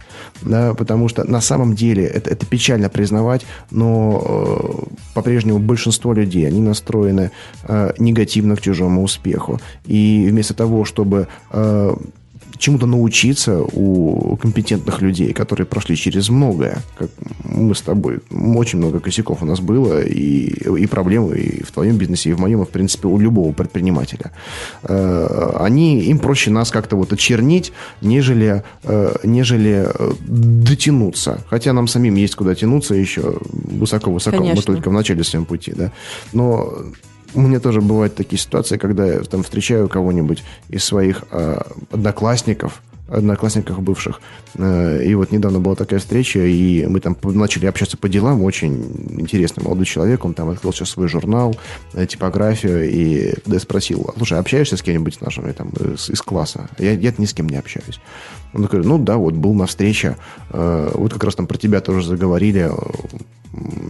[0.42, 4.83] Да, потому что на самом деле это, это печально признавать, но
[5.14, 7.30] по-прежнему большинство людей, они настроены
[7.62, 9.60] э, негативно к чужому успеху.
[9.86, 11.94] И вместо того, чтобы э,
[12.58, 17.10] чему-то научиться у компетентных людей, которые прошли через многое, как
[17.44, 20.46] мы с тобой, очень много косяков у нас было, и,
[20.82, 24.32] и проблемы и в твоем бизнесе, и в моем, и, в принципе, у любого предпринимателя.
[24.82, 31.40] Э, они, им проще нас как-то вот очернить, нежели, э, нежели э, дотянуться.
[31.48, 34.44] Хотя нам самим есть куда тянуться еще высоко-высоко.
[34.44, 35.90] Мы только в начале своем пути, да.
[36.32, 36.72] Но
[37.40, 41.60] меня тоже бывают такие ситуации, когда я там встречаю кого-нибудь из своих э,
[41.90, 44.20] одноклассников, одноклассников бывших.
[44.54, 48.42] Э, и вот недавно была такая встреча, и мы там начали общаться по делам.
[48.42, 50.24] Очень интересный молодой человек.
[50.24, 51.56] Он там открыл сейчас свой журнал,
[51.92, 52.90] э, типографию.
[52.90, 56.68] И когда я спросил, слушай, общаешься с кем-нибудь нашими там из, из класса?
[56.78, 58.00] Я, я ни с кем не общаюсь.
[58.54, 60.16] Он такой, ну да, вот был на встрече.
[60.50, 62.70] Э, вот как раз там про тебя тоже заговорили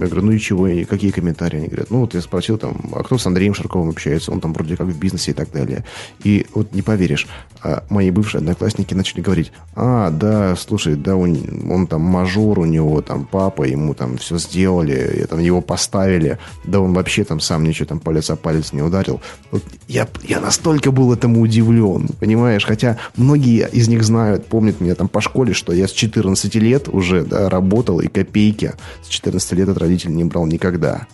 [0.01, 1.59] я говорю, ну и чего, и какие комментарии?
[1.59, 4.33] Они говорят, ну вот я спросил там, а кто с Андреем Шарковым общается?
[4.33, 5.85] Он там вроде как в бизнесе и так далее.
[6.23, 7.27] И вот не поверишь,
[7.63, 11.39] а мои бывшие одноклассники начали говорить, а, да, слушай, да, он,
[11.71, 16.39] он там мажор, у него там папа, ему там все сделали, и, там его поставили,
[16.65, 19.21] да он вообще там сам ничего там палец о палец не ударил.
[19.51, 22.65] Вот я, я настолько был этому удивлен, понимаешь?
[22.65, 26.89] Хотя многие из них знают, помнят меня там по школе, что я с 14 лет
[26.89, 28.73] уже да, работал и копейки
[29.03, 31.07] с 14 лет от родителей не брал никогда.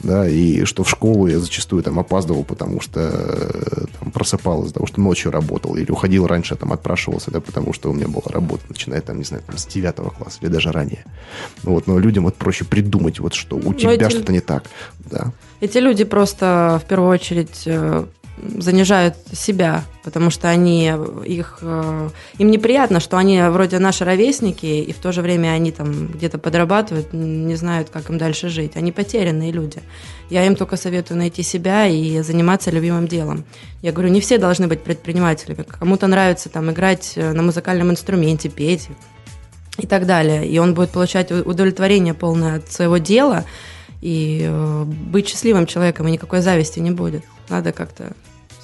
[0.00, 4.74] Да, и что в школу я зачастую там опаздывал, потому что э, там, просыпался из-за
[4.74, 8.26] того, что ночью работал, или уходил раньше, там отпрашивался, да, потому что у меня была
[8.26, 11.04] работа, начиная там, не знаю, там, с 9 класса или даже ранее.
[11.62, 14.10] Вот, но людям вот проще придумать, вот что у тебя эти...
[14.10, 14.64] что-то не так.
[14.98, 15.32] Да.
[15.60, 18.04] Эти люди просто в первую очередь э,
[18.58, 20.92] занижают себя, потому что они
[21.24, 25.72] их э, им неприятно, что они вроде наши ровесники, и в то же время они
[25.72, 28.76] там где-то подрабатывают, не знают, как им дальше жить.
[28.76, 29.80] Они потерянные люди.
[30.30, 33.44] Я им только советую найти себя и заниматься любимым делом.
[33.82, 35.64] Я говорю, не все должны быть предпринимателями.
[35.66, 38.88] Кому-то нравится там играть э, на музыкальном инструменте, петь
[39.78, 40.46] и так далее.
[40.46, 43.44] И он будет получать удовлетворение полное от своего дела,
[44.00, 47.24] и э, быть счастливым человеком, и никакой зависти не будет.
[47.48, 48.12] Надо как-то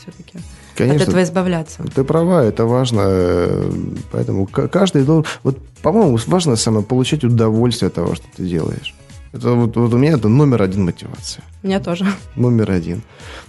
[0.02, 0.38] все-таки
[0.76, 1.82] Конечно, от этого избавляться.
[1.94, 3.00] Ты права, это важно.
[3.04, 3.72] Э,
[4.10, 5.26] поэтому каждый должен...
[5.42, 8.94] Вот, по-моему, важно самое получать удовольствие от того, что ты делаешь.
[9.32, 11.44] Это вот, вот у меня это номер один мотивация.
[11.62, 12.06] У меня тоже.
[12.36, 13.02] Номер один.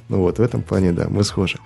[0.09, 1.59] Ну вот, в этом плане, да, мы схожи.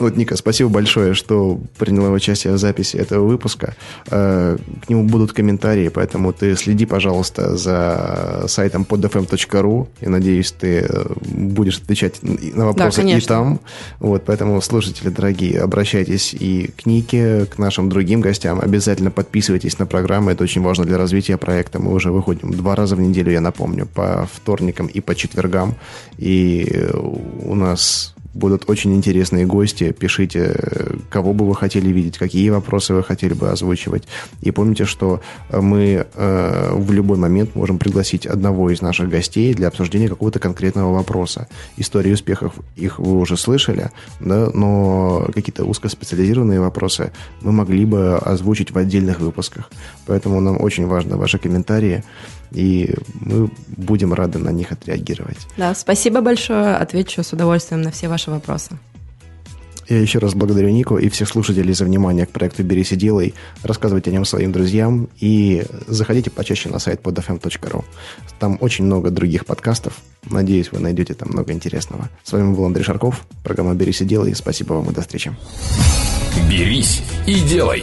[0.00, 3.74] Вот, Ника, спасибо большое, что приняла участие в записи этого выпуска.
[4.10, 9.88] Э, к нему будут комментарии, поэтому ты следи, пожалуйста, за сайтом podfm.ru.
[10.00, 13.60] Я надеюсь, ты э, будешь отвечать на вопросы да, и там.
[13.98, 18.58] Вот, поэтому, слушатели дорогие, обращайтесь и к Нике, к нашим другим гостям.
[18.58, 20.32] Обязательно подписывайтесь на программы.
[20.32, 21.78] Это очень важно для развития проекта.
[21.78, 25.74] Мы уже выходим два раза в неделю, я напомню, по вторникам и по четвергам.
[26.16, 26.88] И
[27.42, 29.92] у нас Будут очень интересные гости.
[29.92, 30.54] Пишите,
[31.10, 34.04] кого бы вы хотели видеть, какие вопросы вы хотели бы озвучивать.
[34.40, 35.20] И помните, что
[35.50, 40.92] мы э, в любой момент можем пригласить одного из наших гостей для обсуждения какого-то конкретного
[40.92, 41.48] вопроса.
[41.76, 48.70] Истории успехов их вы уже слышали, да, но какие-то узкоспециализированные вопросы мы могли бы озвучить
[48.70, 49.70] в отдельных выпусках.
[50.06, 52.04] Поэтому нам очень важны ваши комментарии
[52.52, 55.38] и мы будем рады на них отреагировать.
[55.56, 56.76] Да, спасибо большое.
[56.76, 58.78] Отвечу с удовольствием на все ваши вопросы.
[59.90, 63.34] Я еще раз благодарю Нику и всех слушателей за внимание к проекту «Берись и делай».
[63.64, 67.84] Рассказывайте о нем своим друзьям и заходите почаще на сайт podfm.ru.
[68.38, 69.94] Там очень много других подкастов.
[70.30, 72.08] Надеюсь, вы найдете там много интересного.
[72.22, 74.32] С вами был Андрей Шарков, программа «Берись и делай».
[74.36, 75.32] Спасибо вам и до встречи.
[76.48, 77.82] «Берись и делай».